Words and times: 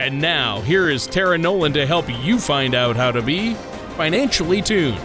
And 0.00 0.20
now, 0.20 0.60
here 0.62 0.90
is 0.90 1.06
Tara 1.06 1.38
Nolan 1.38 1.72
to 1.74 1.86
help 1.86 2.06
you 2.24 2.40
find 2.40 2.74
out 2.74 2.96
how 2.96 3.12
to 3.12 3.22
be 3.22 3.54
financially 3.96 4.60
tuned. 4.60 4.98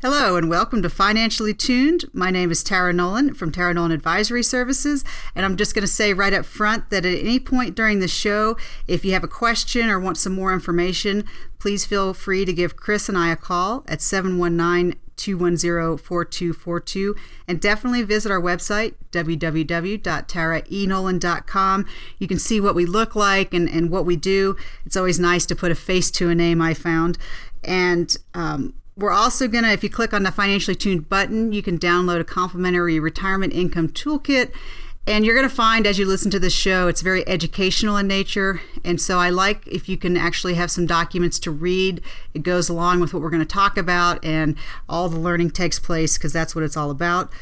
Hello 0.00 0.36
and 0.36 0.48
welcome 0.48 0.82
to 0.82 0.88
Financially 0.88 1.52
Tuned. 1.52 2.06
My 2.14 2.30
name 2.30 2.50
is 2.50 2.64
Tara 2.64 2.94
Nolan 2.94 3.34
from 3.34 3.52
Tara 3.52 3.74
Nolan 3.74 3.92
Advisory 3.92 4.42
Services, 4.42 5.04
and 5.34 5.44
I'm 5.44 5.56
just 5.56 5.74
going 5.74 5.82
to 5.82 5.86
say 5.86 6.14
right 6.14 6.32
up 6.32 6.46
front 6.46 6.88
that 6.88 7.04
at 7.04 7.18
any 7.18 7.38
point 7.38 7.76
during 7.76 8.00
the 8.00 8.08
show, 8.08 8.56
if 8.88 9.04
you 9.04 9.12
have 9.12 9.22
a 9.22 9.28
question 9.28 9.90
or 9.90 10.00
want 10.00 10.16
some 10.16 10.32
more 10.32 10.52
information, 10.52 11.24
please 11.58 11.84
feel 11.84 12.14
free 12.14 12.46
to 12.46 12.54
give 12.54 12.74
Chris 12.74 13.06
and 13.08 13.18
I 13.18 13.30
a 13.30 13.36
call 13.36 13.84
at 13.86 14.00
719 14.00 14.98
210 15.22 15.98
4242 15.98 17.14
and 17.46 17.60
definitely 17.60 18.02
visit 18.02 18.32
our 18.32 18.40
website 18.40 18.94
www.taraenolan.com. 19.12 21.86
You 22.18 22.28
can 22.28 22.38
see 22.38 22.60
what 22.60 22.74
we 22.74 22.86
look 22.86 23.14
like 23.14 23.52
and, 23.54 23.68
and 23.68 23.90
what 23.90 24.04
we 24.04 24.16
do. 24.16 24.56
It's 24.84 24.96
always 24.96 25.20
nice 25.20 25.46
to 25.46 25.54
put 25.54 25.70
a 25.70 25.76
face 25.76 26.10
to 26.12 26.30
a 26.30 26.34
name, 26.34 26.60
I 26.60 26.74
found. 26.74 27.18
And 27.62 28.16
um, 28.34 28.74
we're 28.96 29.12
also 29.12 29.46
going 29.48 29.64
to, 29.64 29.70
if 29.70 29.84
you 29.84 29.90
click 29.90 30.12
on 30.12 30.24
the 30.24 30.32
financially 30.32 30.74
tuned 30.74 31.08
button, 31.08 31.52
you 31.52 31.62
can 31.62 31.78
download 31.78 32.20
a 32.20 32.24
complimentary 32.24 32.98
retirement 32.98 33.52
income 33.52 33.88
toolkit. 33.88 34.50
And 35.04 35.26
you're 35.26 35.34
going 35.34 35.48
to 35.48 35.54
find 35.54 35.84
as 35.84 35.98
you 35.98 36.06
listen 36.06 36.30
to 36.30 36.38
this 36.38 36.52
show, 36.52 36.86
it's 36.86 37.00
very 37.00 37.26
educational 37.28 37.96
in 37.96 38.06
nature. 38.06 38.60
And 38.84 39.00
so 39.00 39.18
I 39.18 39.30
like 39.30 39.66
if 39.66 39.88
you 39.88 39.96
can 39.96 40.16
actually 40.16 40.54
have 40.54 40.70
some 40.70 40.86
documents 40.86 41.40
to 41.40 41.50
read. 41.50 42.00
It 42.34 42.44
goes 42.44 42.68
along 42.68 43.00
with 43.00 43.12
what 43.12 43.20
we're 43.20 43.30
going 43.30 43.40
to 43.40 43.46
talk 43.46 43.76
about, 43.76 44.24
and 44.24 44.56
all 44.88 45.08
the 45.08 45.18
learning 45.18 45.50
takes 45.50 45.80
place 45.80 46.16
because 46.16 46.32
that's 46.32 46.54
what 46.54 46.62
it's 46.62 46.76
all 46.76 46.90
about. 46.90 47.32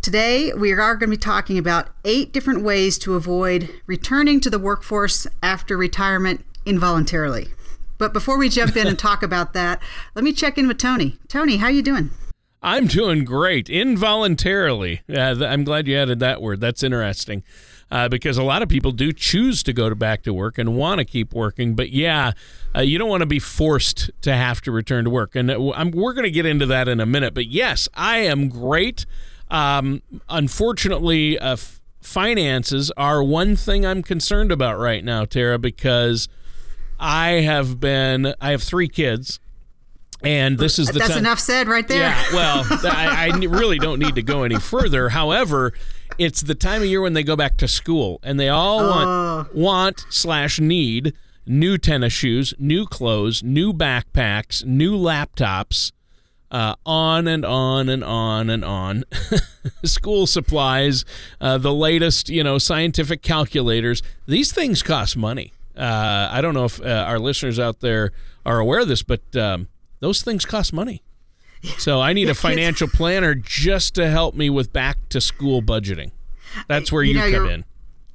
Today, 0.00 0.52
we 0.52 0.72
are 0.72 0.96
going 0.96 1.10
to 1.10 1.16
be 1.16 1.20
talking 1.20 1.56
about 1.56 1.90
eight 2.04 2.32
different 2.32 2.64
ways 2.64 2.98
to 2.98 3.14
avoid 3.14 3.70
returning 3.86 4.40
to 4.40 4.50
the 4.50 4.58
workforce 4.58 5.28
after 5.40 5.76
retirement 5.76 6.44
involuntarily. 6.66 7.50
But 7.98 8.12
before 8.12 8.36
we 8.36 8.48
jump 8.48 8.76
in 8.76 8.88
and 8.88 8.98
talk 8.98 9.22
about 9.22 9.52
that, 9.52 9.80
let 10.16 10.24
me 10.24 10.32
check 10.32 10.58
in 10.58 10.66
with 10.66 10.78
Tony. 10.78 11.18
Tony, 11.28 11.58
how 11.58 11.68
you 11.68 11.82
doing? 11.82 12.10
I'm 12.62 12.86
doing 12.86 13.24
great, 13.24 13.68
involuntarily. 13.68 15.02
Uh, 15.08 15.44
I'm 15.44 15.64
glad 15.64 15.88
you 15.88 15.96
added 15.96 16.20
that 16.20 16.40
word. 16.40 16.60
That's 16.60 16.82
interesting. 16.82 17.42
Uh, 17.90 18.08
because 18.08 18.38
a 18.38 18.42
lot 18.42 18.62
of 18.62 18.68
people 18.68 18.92
do 18.92 19.12
choose 19.12 19.62
to 19.64 19.72
go 19.72 19.90
to 19.90 19.94
back 19.94 20.22
to 20.22 20.32
work 20.32 20.56
and 20.56 20.76
want 20.76 20.98
to 20.98 21.04
keep 21.04 21.34
working. 21.34 21.74
But 21.74 21.90
yeah, 21.90 22.32
uh, 22.74 22.80
you 22.80 22.98
don't 22.98 23.08
want 23.08 23.20
to 23.20 23.26
be 23.26 23.38
forced 23.38 24.10
to 24.22 24.34
have 24.34 24.62
to 24.62 24.72
return 24.72 25.04
to 25.04 25.10
work. 25.10 25.34
And 25.34 25.50
uh, 25.50 25.72
I'm, 25.72 25.90
we're 25.90 26.14
going 26.14 26.24
to 26.24 26.30
get 26.30 26.46
into 26.46 26.64
that 26.66 26.88
in 26.88 27.00
a 27.00 27.06
minute. 27.06 27.34
But 27.34 27.48
yes, 27.48 27.88
I 27.92 28.18
am 28.18 28.48
great. 28.48 29.04
Um, 29.50 30.00
unfortunately, 30.30 31.38
uh, 31.38 31.52
f- 31.52 31.80
finances 32.00 32.90
are 32.96 33.22
one 33.22 33.56
thing 33.56 33.84
I'm 33.84 34.02
concerned 34.02 34.50
about 34.50 34.78
right 34.78 35.04
now, 35.04 35.24
Tara, 35.24 35.58
because– 35.58 36.28
I 37.02 37.40
have 37.40 37.80
been. 37.80 38.32
I 38.40 38.52
have 38.52 38.62
three 38.62 38.86
kids, 38.86 39.40
and 40.22 40.58
this 40.58 40.78
is 40.78 40.88
the 40.88 40.98
that's 40.98 41.10
time, 41.10 41.18
enough 41.18 41.38
said 41.38 41.68
right 41.68 41.86
there. 41.86 42.00
Yeah. 42.00 42.24
Well, 42.32 42.64
I, 42.84 43.30
I 43.32 43.36
really 43.46 43.78
don't 43.78 43.98
need 43.98 44.14
to 44.14 44.22
go 44.22 44.42
any 44.42 44.58
further. 44.58 45.08
However, 45.10 45.72
it's 46.18 46.42
the 46.42 46.54
time 46.54 46.82
of 46.82 46.88
year 46.88 47.00
when 47.00 47.12
they 47.12 47.22
go 47.22 47.36
back 47.36 47.56
to 47.58 47.68
school, 47.68 48.20
and 48.22 48.38
they 48.38 48.48
all 48.48 48.80
uh. 48.80 48.88
want 48.88 49.54
want 49.54 50.06
slash 50.10 50.60
need 50.60 51.14
new 51.46 51.76
tennis 51.78 52.12
shoes, 52.12 52.54
new 52.58 52.86
clothes, 52.86 53.42
new 53.42 53.72
backpacks, 53.72 54.64
new 54.64 54.96
laptops. 54.96 55.92
Uh, 56.50 56.74
on 56.84 57.26
and 57.26 57.46
on 57.46 57.88
and 57.88 58.04
on 58.04 58.50
and 58.50 58.62
on. 58.62 59.04
School 59.86 60.26
supplies, 60.26 61.02
uh, 61.40 61.56
the 61.56 61.72
latest, 61.72 62.28
you 62.28 62.44
know, 62.44 62.58
scientific 62.58 63.22
calculators. 63.22 64.02
These 64.26 64.52
things 64.52 64.82
cost 64.82 65.16
money. 65.16 65.54
Uh, 65.74 66.28
I 66.30 66.42
don't 66.42 66.52
know 66.52 66.66
if 66.66 66.78
uh, 66.82 67.06
our 67.08 67.18
listeners 67.18 67.58
out 67.58 67.80
there 67.80 68.12
are 68.44 68.58
aware 68.58 68.80
of 68.80 68.88
this, 68.88 69.02
but 69.02 69.22
um, 69.34 69.68
those 70.02 70.20
things 70.20 70.44
cost 70.44 70.72
money. 70.72 71.00
So 71.78 72.00
I 72.00 72.12
need 72.12 72.28
a 72.28 72.34
financial 72.48 72.88
planner 72.88 73.34
just 73.36 73.94
to 73.94 74.10
help 74.10 74.34
me 74.34 74.50
with 74.50 74.72
back 74.72 75.08
to 75.10 75.20
school 75.20 75.62
budgeting. 75.62 76.10
That's 76.68 76.90
where 76.90 77.04
you, 77.04 77.14
you 77.14 77.30
know, 77.30 77.38
come 77.38 77.48
in. 77.48 77.64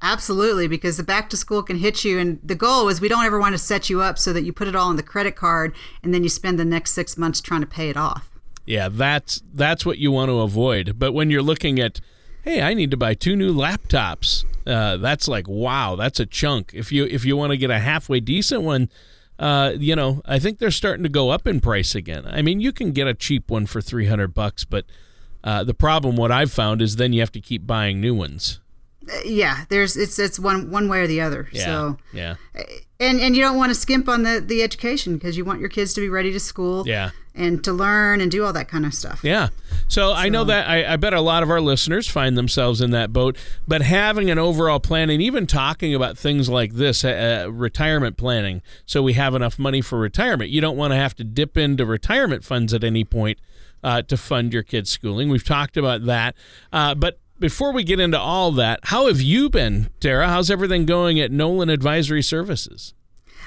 Absolutely, 0.02 0.68
because 0.68 0.98
the 0.98 1.02
back 1.02 1.28
to 1.30 1.36
school 1.36 1.62
can 1.62 1.78
hit 1.78 2.04
you, 2.04 2.18
and 2.18 2.38
the 2.44 2.54
goal 2.54 2.88
is 2.88 3.00
we 3.00 3.08
don't 3.08 3.24
ever 3.24 3.40
want 3.40 3.54
to 3.54 3.58
set 3.58 3.90
you 3.90 4.02
up 4.02 4.18
so 4.18 4.32
that 4.34 4.42
you 4.42 4.52
put 4.52 4.68
it 4.68 4.76
all 4.76 4.90
on 4.90 4.96
the 4.96 5.02
credit 5.02 5.34
card 5.34 5.74
and 6.04 6.14
then 6.14 6.22
you 6.22 6.28
spend 6.28 6.58
the 6.58 6.64
next 6.64 6.92
six 6.92 7.16
months 7.16 7.40
trying 7.40 7.62
to 7.62 7.66
pay 7.66 7.88
it 7.88 7.96
off. 7.96 8.30
Yeah, 8.66 8.90
that's 8.90 9.42
that's 9.54 9.86
what 9.86 9.96
you 9.96 10.12
want 10.12 10.28
to 10.28 10.40
avoid. 10.40 10.98
But 10.98 11.14
when 11.14 11.30
you're 11.30 11.42
looking 11.42 11.80
at 11.80 12.00
hey, 12.42 12.60
I 12.62 12.74
need 12.74 12.90
to 12.90 12.96
buy 12.96 13.14
two 13.14 13.34
new 13.34 13.52
laptops. 13.52 14.44
Uh, 14.66 14.98
that's 14.98 15.26
like 15.26 15.48
wow, 15.48 15.96
that's 15.96 16.20
a 16.20 16.26
chunk. 16.26 16.72
If 16.74 16.92
you 16.92 17.04
if 17.06 17.24
you 17.24 17.34
want 17.34 17.52
to 17.52 17.56
get 17.56 17.70
a 17.70 17.78
halfway 17.78 18.20
decent 18.20 18.62
one, 18.62 18.90
uh, 19.38 19.74
you 19.78 19.94
know, 19.94 20.20
I 20.24 20.38
think 20.38 20.58
they're 20.58 20.70
starting 20.70 21.02
to 21.04 21.08
go 21.08 21.30
up 21.30 21.46
in 21.46 21.60
price 21.60 21.94
again. 21.94 22.24
I 22.26 22.42
mean, 22.42 22.60
you 22.60 22.72
can 22.72 22.92
get 22.92 23.06
a 23.06 23.14
cheap 23.14 23.50
one 23.50 23.66
for 23.66 23.80
three 23.80 24.06
hundred 24.06 24.34
bucks, 24.34 24.64
but 24.64 24.84
uh, 25.44 25.64
the 25.64 25.74
problem, 25.74 26.16
what 26.16 26.32
I've 26.32 26.52
found, 26.52 26.82
is 26.82 26.96
then 26.96 27.12
you 27.12 27.20
have 27.20 27.32
to 27.32 27.40
keep 27.40 27.66
buying 27.66 28.00
new 28.00 28.14
ones. 28.14 28.60
Yeah, 29.24 29.64
there's 29.68 29.96
it's 29.96 30.18
it's 30.18 30.38
one 30.38 30.70
one 30.70 30.88
way 30.88 31.00
or 31.00 31.06
the 31.06 31.20
other. 31.20 31.48
Yeah, 31.52 31.64
so 31.64 31.98
yeah, 32.12 32.34
and 33.00 33.20
and 33.20 33.36
you 33.36 33.42
don't 33.42 33.56
want 33.56 33.70
to 33.70 33.74
skimp 33.74 34.08
on 34.08 34.22
the 34.22 34.40
the 34.44 34.62
education 34.62 35.14
because 35.14 35.36
you 35.36 35.44
want 35.44 35.60
your 35.60 35.68
kids 35.68 35.94
to 35.94 36.00
be 36.00 36.08
ready 36.08 36.32
to 36.32 36.40
school. 36.40 36.86
Yeah, 36.86 37.10
and 37.38 37.62
to 37.64 37.72
learn 37.72 38.20
and 38.20 38.30
do 38.30 38.44
all 38.44 38.52
that 38.52 38.68
kind 38.68 38.84
of 38.84 38.92
stuff. 38.92 39.20
Yeah. 39.22 39.48
So, 39.86 40.10
so. 40.10 40.12
I 40.12 40.28
know 40.28 40.44
that 40.44 40.68
I, 40.68 40.92
I, 40.92 40.96
bet 40.96 41.14
a 41.14 41.20
lot 41.20 41.42
of 41.42 41.50
our 41.50 41.60
listeners 41.60 42.08
find 42.08 42.36
themselves 42.36 42.80
in 42.80 42.90
that 42.90 43.12
boat, 43.12 43.38
but 43.66 43.80
having 43.80 44.28
an 44.28 44.38
overall 44.38 44.80
plan 44.80 45.08
and 45.08 45.22
even 45.22 45.46
talking 45.46 45.94
about 45.94 46.18
things 46.18 46.48
like 46.48 46.74
this, 46.74 47.04
uh, 47.04 47.44
uh, 47.46 47.50
retirement 47.50 48.16
planning, 48.16 48.60
so 48.84 49.02
we 49.02 49.12
have 49.14 49.34
enough 49.34 49.58
money 49.58 49.80
for 49.80 49.98
retirement. 49.98 50.50
You 50.50 50.60
don't 50.60 50.76
want 50.76 50.92
to 50.92 50.96
have 50.96 51.14
to 51.16 51.24
dip 51.24 51.56
into 51.56 51.86
retirement 51.86 52.44
funds 52.44 52.74
at 52.74 52.82
any 52.82 53.04
point 53.04 53.38
uh, 53.82 54.02
to 54.02 54.16
fund 54.16 54.52
your 54.52 54.64
kids' 54.64 54.90
schooling. 54.90 55.28
We've 55.28 55.44
talked 55.44 55.76
about 55.76 56.04
that. 56.06 56.34
Uh, 56.72 56.94
but 56.94 57.20
before 57.38 57.72
we 57.72 57.84
get 57.84 58.00
into 58.00 58.18
all 58.18 58.50
that, 58.52 58.80
how 58.84 59.06
have 59.06 59.20
you 59.20 59.48
been, 59.48 59.90
Tara? 60.00 60.28
How's 60.28 60.50
everything 60.50 60.86
going 60.86 61.20
at 61.20 61.30
Nolan 61.30 61.70
Advisory 61.70 62.22
Services? 62.22 62.94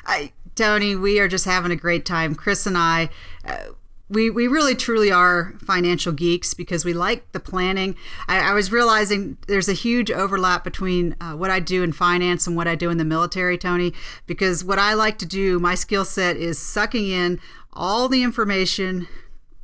I, 0.06 0.32
Tony, 0.56 0.96
we 0.96 1.20
are 1.20 1.28
just 1.28 1.46
having 1.46 1.72
a 1.72 1.76
great 1.76 2.06
time. 2.06 2.36
Chris 2.36 2.66
and 2.66 2.78
I, 2.78 3.10
uh, 3.46 3.74
we, 4.12 4.30
we 4.30 4.48
really 4.48 4.76
truly 4.76 5.10
are 5.10 5.54
financial 5.66 6.12
geeks 6.12 6.54
because 6.54 6.84
we 6.84 6.94
like 6.94 7.32
the 7.32 7.40
planning. 7.40 7.96
I, 8.28 8.52
I 8.52 8.54
was 8.54 8.70
realizing 8.70 9.38
there's 9.48 9.70
a 9.70 9.74
huge 9.74 10.12
overlap 10.12 10.66
between 10.66 11.16
uh, 11.22 11.32
what 11.32 11.50
I 11.50 11.62
do 11.62 11.82
in 11.82 11.94
finance 11.94 12.46
and 12.46 12.58
what 12.58 12.68
I 12.68 12.76
do 12.76 12.90
in 12.90 12.98
the 12.98 13.06
military, 13.06 13.58
Tony, 13.58 13.94
because 14.28 14.66
what 14.66 14.78
I 14.78 14.96
like 14.96 15.18
to 15.20 15.26
do, 15.26 15.60
my 15.60 15.76
skill 15.76 16.04
set 16.04 16.36
is 16.36 16.60
sucking 16.60 17.08
in 17.08 17.40
all 17.72 18.10
the 18.10 18.22
information 18.22 19.08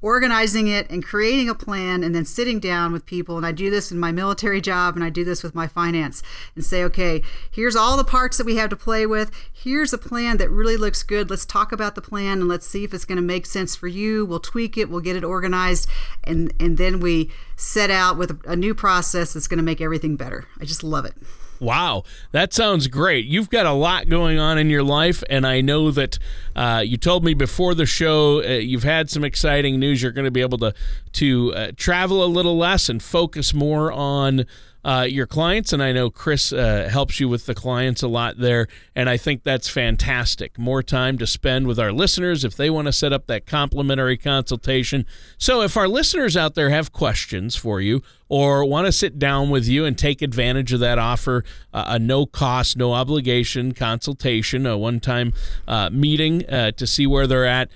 organizing 0.01 0.67
it 0.67 0.89
and 0.89 1.03
creating 1.03 1.49
a 1.49 1.55
plan 1.55 2.03
and 2.03 2.13
then 2.13 2.25
sitting 2.25 2.59
down 2.59 2.93
with 2.93 3.05
people. 3.05 3.37
And 3.37 3.45
I 3.45 3.51
do 3.51 3.69
this 3.69 3.91
in 3.91 3.99
my 3.99 4.11
military 4.11 4.61
job 4.61 4.95
and 4.95 5.03
I 5.03 5.09
do 5.09 5.23
this 5.23 5.43
with 5.43 5.55
my 5.55 5.67
finance 5.67 6.21
and 6.55 6.63
say 6.63 6.83
okay 6.83 7.21
here's 7.49 7.75
all 7.75 7.97
the 7.97 8.03
parts 8.03 8.37
that 8.37 8.45
we 8.45 8.57
have 8.57 8.69
to 8.69 8.75
play 8.75 9.05
with. 9.05 9.31
Here's 9.51 9.93
a 9.93 9.97
plan 9.97 10.37
that 10.37 10.49
really 10.49 10.77
looks 10.77 11.03
good. 11.03 11.29
Let's 11.29 11.45
talk 11.45 11.71
about 11.71 11.95
the 11.95 12.01
plan 12.01 12.39
and 12.39 12.47
let's 12.47 12.67
see 12.67 12.83
if 12.83 12.93
it's 12.93 13.05
going 13.05 13.17
to 13.17 13.21
make 13.21 13.45
sense 13.45 13.75
for 13.75 13.87
you. 13.87 14.25
We'll 14.25 14.39
tweak 14.39 14.77
it 14.77 14.89
we'll 14.89 15.01
get 15.01 15.15
it 15.15 15.23
organized 15.23 15.89
and 16.23 16.53
and 16.59 16.77
then 16.77 16.99
we 16.99 17.31
set 17.55 17.89
out 17.89 18.17
with 18.17 18.39
a 18.45 18.55
new 18.55 18.75
process 18.75 19.33
that's 19.33 19.47
going 19.47 19.57
to 19.57 19.63
make 19.63 19.81
everything 19.81 20.15
better. 20.15 20.45
I 20.59 20.65
just 20.65 20.83
love 20.83 21.05
it 21.05 21.15
Wow, 21.59 22.03
that 22.31 22.53
sounds 22.53 22.87
great. 22.87 23.25
You've 23.25 23.49
got 23.49 23.65
a 23.65 23.71
lot 23.71 24.09
going 24.09 24.39
on 24.39 24.57
in 24.57 24.69
your 24.69 24.83
life, 24.83 25.23
and 25.29 25.45
I 25.45 25.61
know 25.61 25.89
that 25.91 26.19
uh, 26.55 26.83
you 26.85 26.97
told 26.97 27.23
me 27.23 27.33
before 27.33 27.73
the 27.73 27.85
show 27.85 28.43
uh, 28.43 28.53
you've 28.57 28.83
had 28.83 29.09
some 29.09 29.23
exciting 29.23 29.79
news. 29.79 30.01
You're 30.01 30.11
going 30.11 30.25
to 30.25 30.31
be 30.31 30.41
able 30.41 30.59
to 30.59 30.73
to 31.13 31.53
uh, 31.53 31.71
travel 31.75 32.23
a 32.23 32.27
little 32.27 32.57
less 32.57 32.89
and 32.89 33.01
focus 33.01 33.53
more 33.53 33.91
on 33.91 34.45
uh, 34.83 35.05
your 35.09 35.27
clients, 35.27 35.73
and 35.73 35.83
I 35.83 35.91
know 35.91 36.09
Chris 36.09 36.53
uh, 36.53 36.87
helps 36.89 37.19
you 37.19 37.27
with 37.27 37.45
the 37.45 37.55
clients 37.55 38.01
a 38.03 38.07
lot 38.07 38.37
there, 38.37 38.67
and 38.95 39.09
I 39.09 39.17
think 39.17 39.43
that's 39.43 39.67
fantastic. 39.67 40.57
More 40.57 40.81
time 40.81 41.17
to 41.17 41.27
spend 41.27 41.67
with 41.67 41.79
our 41.79 41.91
listeners 41.91 42.43
if 42.43 42.55
they 42.55 42.69
want 42.69 42.85
to 42.87 42.93
set 42.93 43.11
up 43.11 43.27
that 43.27 43.45
complimentary 43.45 44.17
consultation. 44.17 45.05
So, 45.37 45.61
if 45.61 45.75
our 45.75 45.87
listeners 45.87 46.37
out 46.37 46.55
there 46.55 46.69
have 46.69 46.91
questions 46.91 47.55
for 47.55 47.81
you 47.81 48.01
or 48.29 48.63
want 48.65 48.85
to 48.85 48.91
sit 48.91 49.19
down 49.19 49.49
with 49.49 49.67
you 49.67 49.85
and 49.85 49.97
take 49.97 50.21
advantage 50.21 50.71
of 50.71 50.79
that 50.79 50.99
offer, 50.99 51.43
uh, 51.73 51.85
a 51.87 51.99
no 51.99 52.25
cost, 52.25 52.77
no 52.77 52.93
obligation 52.93 53.73
consultation, 53.73 54.65
a 54.65 54.77
one 54.77 54.99
time 54.99 55.33
uh, 55.67 55.89
meeting 55.89 56.47
uh, 56.49 56.71
to 56.71 56.87
see 56.87 57.05
where 57.05 57.27
they're 57.27 57.45
at, 57.45 57.69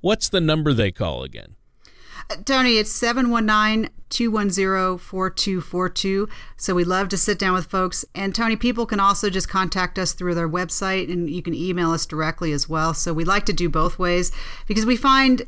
what's 0.00 0.28
the 0.28 0.40
number 0.40 0.72
they 0.72 0.92
call 0.92 1.22
again? 1.22 1.56
Tony, 2.44 2.78
it's 2.78 2.90
719 2.90 3.90
210 4.14 4.98
4242. 4.98 6.28
So 6.56 6.74
we 6.74 6.84
love 6.84 7.08
to 7.08 7.16
sit 7.16 7.38
down 7.38 7.54
with 7.54 7.66
folks. 7.66 8.04
And 8.14 8.34
Tony, 8.34 8.56
people 8.56 8.86
can 8.86 9.00
also 9.00 9.28
just 9.28 9.48
contact 9.48 9.98
us 9.98 10.12
through 10.12 10.34
their 10.34 10.48
website 10.48 11.12
and 11.12 11.28
you 11.28 11.42
can 11.42 11.54
email 11.54 11.90
us 11.90 12.06
directly 12.06 12.52
as 12.52 12.68
well. 12.68 12.94
So 12.94 13.12
we 13.12 13.24
like 13.24 13.44
to 13.46 13.52
do 13.52 13.68
both 13.68 13.98
ways 13.98 14.30
because 14.66 14.86
we 14.86 14.96
find 14.96 15.46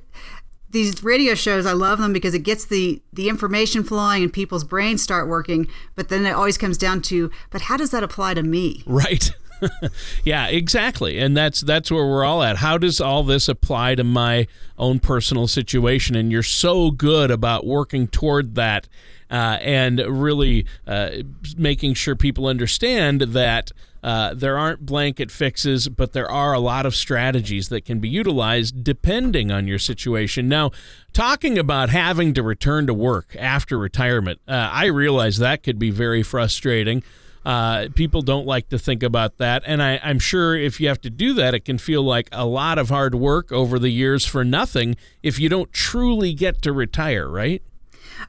these 0.70 1.02
radio 1.04 1.34
shows 1.34 1.64
i 1.64 1.72
love 1.72 2.00
them 2.00 2.12
because 2.12 2.34
it 2.34 2.40
gets 2.40 2.66
the 2.66 3.00
the 3.12 3.28
information 3.28 3.84
flowing 3.84 4.24
and 4.24 4.32
people's 4.32 4.64
brains 4.64 5.00
start 5.00 5.28
working 5.28 5.68
but 5.94 6.08
then 6.08 6.26
it 6.26 6.32
always 6.32 6.58
comes 6.58 6.76
down 6.76 7.00
to 7.00 7.30
but 7.50 7.62
how 7.62 7.76
does 7.76 7.92
that 7.92 8.02
apply 8.02 8.34
to 8.34 8.42
me 8.42 8.82
right 8.84 9.30
yeah, 10.24 10.46
exactly. 10.46 11.18
And 11.18 11.36
that's 11.36 11.60
that's 11.60 11.90
where 11.90 12.06
we're 12.06 12.24
all 12.24 12.42
at. 12.42 12.56
How 12.56 12.78
does 12.78 13.00
all 13.00 13.22
this 13.22 13.48
apply 13.48 13.94
to 13.96 14.04
my 14.04 14.46
own 14.78 15.00
personal 15.00 15.46
situation? 15.46 16.16
And 16.16 16.30
you're 16.30 16.42
so 16.42 16.90
good 16.90 17.30
about 17.30 17.66
working 17.66 18.08
toward 18.08 18.54
that 18.54 18.88
uh, 19.30 19.58
and 19.60 19.98
really 20.00 20.66
uh, 20.86 21.10
making 21.56 21.94
sure 21.94 22.14
people 22.14 22.46
understand 22.46 23.20
that 23.20 23.72
uh, 24.02 24.34
there 24.34 24.56
aren't 24.56 24.86
blanket 24.86 25.32
fixes, 25.32 25.88
but 25.88 26.12
there 26.12 26.30
are 26.30 26.52
a 26.52 26.60
lot 26.60 26.86
of 26.86 26.94
strategies 26.94 27.70
that 27.70 27.84
can 27.84 27.98
be 27.98 28.08
utilized 28.08 28.84
depending 28.84 29.50
on 29.50 29.66
your 29.66 29.80
situation. 29.80 30.48
Now, 30.48 30.70
talking 31.12 31.58
about 31.58 31.90
having 31.90 32.32
to 32.34 32.42
return 32.42 32.86
to 32.86 32.94
work 32.94 33.34
after 33.36 33.76
retirement, 33.76 34.40
uh, 34.46 34.70
I 34.72 34.86
realize 34.86 35.38
that 35.38 35.64
could 35.64 35.78
be 35.78 35.90
very 35.90 36.22
frustrating. 36.22 37.02
Uh, 37.46 37.86
people 37.94 38.22
don't 38.22 38.44
like 38.44 38.68
to 38.70 38.76
think 38.76 39.04
about 39.04 39.38
that. 39.38 39.62
And 39.66 39.80
I, 39.80 40.00
I'm 40.02 40.18
sure 40.18 40.56
if 40.56 40.80
you 40.80 40.88
have 40.88 41.00
to 41.02 41.10
do 41.10 41.32
that, 41.34 41.54
it 41.54 41.64
can 41.64 41.78
feel 41.78 42.02
like 42.02 42.28
a 42.32 42.44
lot 42.44 42.76
of 42.76 42.88
hard 42.88 43.14
work 43.14 43.52
over 43.52 43.78
the 43.78 43.90
years 43.90 44.26
for 44.26 44.44
nothing 44.44 44.96
if 45.22 45.38
you 45.38 45.48
don't 45.48 45.72
truly 45.72 46.34
get 46.34 46.60
to 46.62 46.72
retire, 46.72 47.28
right? 47.28 47.62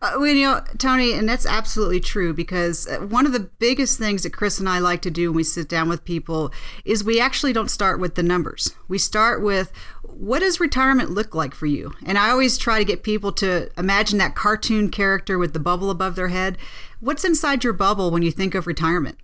Uh, 0.01 0.11
well, 0.17 0.27
you 0.27 0.45
know, 0.45 0.61
Tony, 0.77 1.13
and 1.13 1.27
that's 1.27 1.47
absolutely 1.47 1.99
true 1.99 2.31
because 2.31 2.87
uh, 2.87 2.99
one 2.99 3.25
of 3.25 3.31
the 3.31 3.39
biggest 3.39 3.97
things 3.97 4.21
that 4.21 4.33
Chris 4.33 4.59
and 4.59 4.69
I 4.69 4.77
like 4.79 5.01
to 5.03 5.11
do 5.11 5.31
when 5.31 5.37
we 5.37 5.43
sit 5.43 5.67
down 5.67 5.89
with 5.89 6.03
people 6.03 6.51
is 6.85 7.03
we 7.03 7.19
actually 7.19 7.53
don't 7.53 7.71
start 7.71 7.99
with 7.99 8.13
the 8.13 8.23
numbers. 8.23 8.75
We 8.87 8.99
start 8.99 9.41
with 9.41 9.71
what 10.03 10.39
does 10.39 10.59
retirement 10.59 11.11
look 11.11 11.35
like 11.35 11.53
for 11.53 11.67
you? 11.67 11.93
And 12.05 12.17
I 12.17 12.29
always 12.29 12.57
try 12.57 12.79
to 12.79 12.85
get 12.85 13.03
people 13.03 13.31
to 13.33 13.69
imagine 13.77 14.17
that 14.17 14.35
cartoon 14.35 14.89
character 14.89 15.37
with 15.37 15.53
the 15.53 15.59
bubble 15.59 15.89
above 15.89 16.15
their 16.15 16.29
head. 16.29 16.57
What's 16.99 17.23
inside 17.23 17.63
your 17.63 17.73
bubble 17.73 18.11
when 18.11 18.23
you 18.23 18.31
think 18.31 18.55
of 18.55 18.67
retirement? 18.67 19.17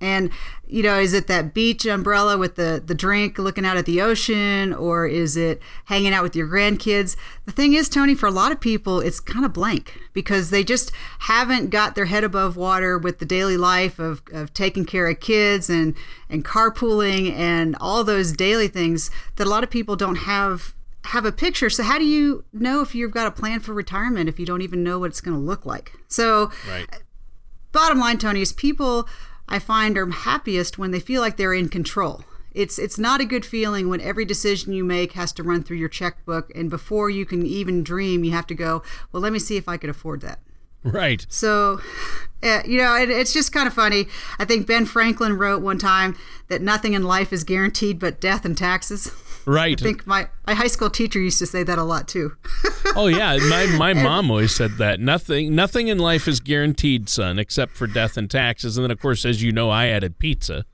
And 0.00 0.30
you 0.66 0.82
know, 0.82 0.98
is 0.98 1.12
it 1.12 1.26
that 1.26 1.52
beach 1.52 1.84
umbrella 1.84 2.38
with 2.38 2.56
the 2.56 2.82
the 2.84 2.94
drink 2.94 3.38
looking 3.38 3.66
out 3.66 3.76
at 3.76 3.84
the 3.84 4.00
ocean 4.00 4.72
or 4.72 5.06
is 5.06 5.36
it 5.36 5.60
hanging 5.86 6.14
out 6.14 6.22
with 6.22 6.34
your 6.34 6.48
grandkids? 6.48 7.16
The 7.44 7.52
thing 7.52 7.74
is, 7.74 7.88
Tony, 7.88 8.14
for 8.14 8.26
a 8.26 8.30
lot 8.30 8.50
of 8.50 8.60
people 8.60 9.00
it's 9.00 9.20
kind 9.20 9.44
of 9.44 9.52
blank 9.52 10.00
because 10.14 10.48
they 10.48 10.64
just 10.64 10.90
haven't 11.20 11.68
got 11.68 11.94
their 11.94 12.06
head 12.06 12.24
above 12.24 12.56
water 12.56 12.96
with 12.96 13.18
the 13.18 13.26
daily 13.26 13.58
life 13.58 13.98
of, 13.98 14.22
of 14.32 14.54
taking 14.54 14.86
care 14.86 15.06
of 15.06 15.20
kids 15.20 15.68
and 15.68 15.94
and 16.30 16.44
carpooling 16.46 17.32
and 17.32 17.76
all 17.78 18.02
those 18.02 18.32
daily 18.32 18.68
things 18.68 19.10
that 19.36 19.46
a 19.46 19.50
lot 19.50 19.62
of 19.62 19.70
people 19.70 19.96
don't 19.96 20.16
have 20.16 20.74
have 21.04 21.24
a 21.26 21.32
picture. 21.32 21.68
So 21.68 21.82
how 21.82 21.98
do 21.98 22.04
you 22.04 22.44
know 22.52 22.80
if 22.80 22.94
you've 22.94 23.10
got 23.10 23.26
a 23.26 23.30
plan 23.30 23.60
for 23.60 23.74
retirement 23.74 24.28
if 24.28 24.38
you 24.38 24.46
don't 24.46 24.62
even 24.62 24.82
know 24.82 24.98
what 24.98 25.06
it's 25.06 25.20
going 25.20 25.36
to 25.36 25.42
look 25.42 25.66
like? 25.66 25.92
So 26.08 26.50
right. 26.68 26.88
Bottom 27.72 27.98
line, 27.98 28.18
Tony, 28.18 28.40
is 28.40 28.52
people 28.52 29.08
I 29.48 29.58
find 29.58 29.98
are 29.98 30.10
happiest 30.10 30.78
when 30.78 30.90
they 30.90 31.00
feel 31.00 31.20
like 31.20 31.36
they're 31.36 31.54
in 31.54 31.68
control. 31.68 32.24
It's 32.52 32.78
it's 32.78 32.98
not 32.98 33.20
a 33.20 33.24
good 33.24 33.46
feeling 33.46 33.88
when 33.88 34.00
every 34.00 34.24
decision 34.24 34.72
you 34.72 34.84
make 34.84 35.12
has 35.12 35.32
to 35.34 35.42
run 35.42 35.62
through 35.62 35.76
your 35.76 35.88
checkbook 35.88 36.50
and 36.54 36.68
before 36.68 37.08
you 37.08 37.24
can 37.24 37.46
even 37.46 37.84
dream 37.84 38.24
you 38.24 38.32
have 38.32 38.46
to 38.48 38.54
go, 38.54 38.82
well 39.12 39.22
let 39.22 39.32
me 39.32 39.38
see 39.38 39.56
if 39.56 39.68
I 39.68 39.76
could 39.76 39.90
afford 39.90 40.20
that. 40.22 40.40
Right. 40.82 41.26
So, 41.28 41.80
uh, 42.42 42.62
you 42.64 42.78
know, 42.78 42.96
it, 42.96 43.10
it's 43.10 43.32
just 43.32 43.52
kind 43.52 43.66
of 43.66 43.74
funny. 43.74 44.06
I 44.38 44.46
think 44.46 44.66
Ben 44.66 44.86
Franklin 44.86 45.36
wrote 45.36 45.62
one 45.62 45.78
time 45.78 46.16
that 46.48 46.62
nothing 46.62 46.94
in 46.94 47.04
life 47.04 47.32
is 47.32 47.44
guaranteed 47.44 47.98
but 47.98 48.20
death 48.20 48.44
and 48.44 48.56
taxes. 48.56 49.12
Right. 49.46 49.80
I 49.80 49.82
think 49.82 50.06
my, 50.06 50.28
my 50.46 50.54
high 50.54 50.66
school 50.66 50.90
teacher 50.90 51.18
used 51.18 51.38
to 51.38 51.46
say 51.46 51.62
that 51.62 51.78
a 51.78 51.82
lot 51.82 52.08
too. 52.08 52.36
oh 52.96 53.06
yeah, 53.06 53.36
my 53.48 53.66
my 53.66 53.92
mom 53.94 54.30
always 54.30 54.54
said 54.54 54.72
that. 54.78 55.00
Nothing 55.00 55.54
nothing 55.54 55.88
in 55.88 55.98
life 55.98 56.28
is 56.28 56.40
guaranteed, 56.40 57.08
son, 57.08 57.38
except 57.38 57.72
for 57.72 57.86
death 57.86 58.16
and 58.16 58.30
taxes. 58.30 58.76
And 58.76 58.84
then 58.84 58.90
of 58.90 59.00
course, 59.00 59.24
as 59.24 59.42
you 59.42 59.52
know, 59.52 59.70
I 59.70 59.86
added 59.86 60.18
pizza 60.18 60.64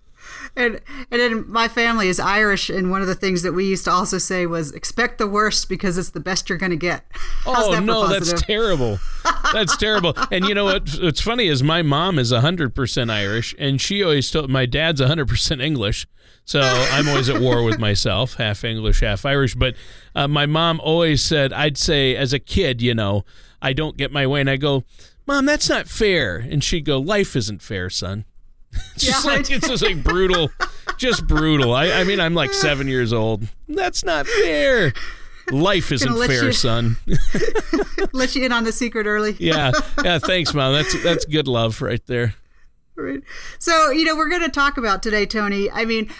and 0.56 0.81
and 1.11 1.20
then 1.20 1.50
my 1.50 1.69
family 1.69 2.08
is 2.08 2.19
Irish, 2.19 2.70
and 2.70 2.91
one 2.91 3.03
of 3.03 3.06
the 3.06 3.14
things 3.14 3.43
that 3.43 3.53
we 3.53 3.67
used 3.67 3.85
to 3.85 3.91
also 3.91 4.19
say 4.19 4.47
was 4.47 4.73
expect 4.73 5.19
the 5.19 5.26
worst 5.26 5.69
because 5.69 5.99
it's 5.99 6.11
the 6.11 6.20
best 6.20 6.49
you're 6.49 6.58
going 6.58 6.70
to 6.70 6.76
get. 6.76 7.05
How's 7.44 7.69
oh 7.69 7.73
that 7.73 7.82
no, 7.82 8.08
that's 8.08 8.32
terrible. 8.43 8.99
That's 9.53 9.76
terrible. 9.76 10.14
And 10.31 10.44
you 10.44 10.55
know 10.55 10.64
what? 10.64 10.88
What's 11.00 11.20
funny 11.20 11.47
is 11.47 11.62
my 11.62 11.82
mom 11.82 12.19
is 12.19 12.32
hundred 12.32 12.75
percent 12.75 13.11
Irish, 13.11 13.55
and 13.58 13.81
she 13.81 14.03
always 14.03 14.31
told 14.31 14.50
my 14.50 14.67
dad's 14.67 15.00
hundred 15.00 15.29
percent 15.29 15.61
English. 15.61 16.06
So 16.44 16.61
I'm 16.61 17.09
always 17.09 17.29
at 17.29 17.41
war 17.41 17.62
with 17.64 17.79
myself, 17.79 18.35
half 18.38 18.62
English, 18.64 19.00
half 19.00 19.25
Irish. 19.25 19.56
But 19.56 19.75
uh, 20.14 20.29
my 20.29 20.47
mom 20.47 20.81
always 20.81 21.23
said, 21.23 21.52
I'd 21.52 21.76
say 21.76 22.14
as 22.14 22.32
a 22.32 22.38
kid, 22.38 22.81
you 22.81 22.94
know, 22.94 23.25
I 23.61 23.73
don't 23.73 23.97
get 23.97 24.12
my 24.12 24.26
way, 24.26 24.41
and 24.41 24.50
I 24.50 24.56
go, 24.56 24.85
Mom, 25.26 25.44
that's 25.44 25.69
not 25.69 25.88
fair. 25.88 26.37
And 26.37 26.62
she'd 26.62 26.85
go, 26.85 26.99
Life 26.99 27.35
isn't 27.35 27.62
fair, 27.62 27.91
son. 27.91 28.25
Just 28.96 29.25
yeah, 29.25 29.32
like 29.32 29.50
it's 29.50 29.69
just 29.69 29.82
like 29.82 30.02
brutal, 30.02 30.50
just 30.96 31.26
brutal. 31.26 31.75
I, 31.75 31.90
I 31.90 32.05
mean, 32.05 32.20
I'm 32.20 32.34
like 32.34 32.52
seven 32.52 32.88
years 32.88 33.12
old. 33.12 33.46
That's 33.69 34.05
not 34.05 34.26
fair. 34.26 34.93
Life 35.50 35.93
isn't 35.93 36.17
fair, 36.26 36.46
you, 36.46 36.52
son. 36.52 36.96
let 38.12 38.34
you 38.34 38.44
in 38.44 38.52
on 38.52 38.64
the 38.64 38.73
secret 38.73 39.06
early. 39.06 39.37
yeah, 39.38 39.73
yeah. 40.02 40.19
Thanks, 40.19 40.52
mom. 40.55 40.73
That's 40.73 41.02
that's 41.02 41.25
good 41.25 41.46
love 41.46 41.81
right 41.82 42.05
there. 42.06 42.34
Right. 42.96 43.23
So 43.58 43.90
you 43.90 44.05
know, 44.05 44.17
we're 44.17 44.28
going 44.28 44.43
to 44.43 44.50
talk 44.50 44.76
about 44.76 45.02
today, 45.02 45.26
Tony. 45.26 45.70
I 45.70 45.84
mean, 45.84 46.11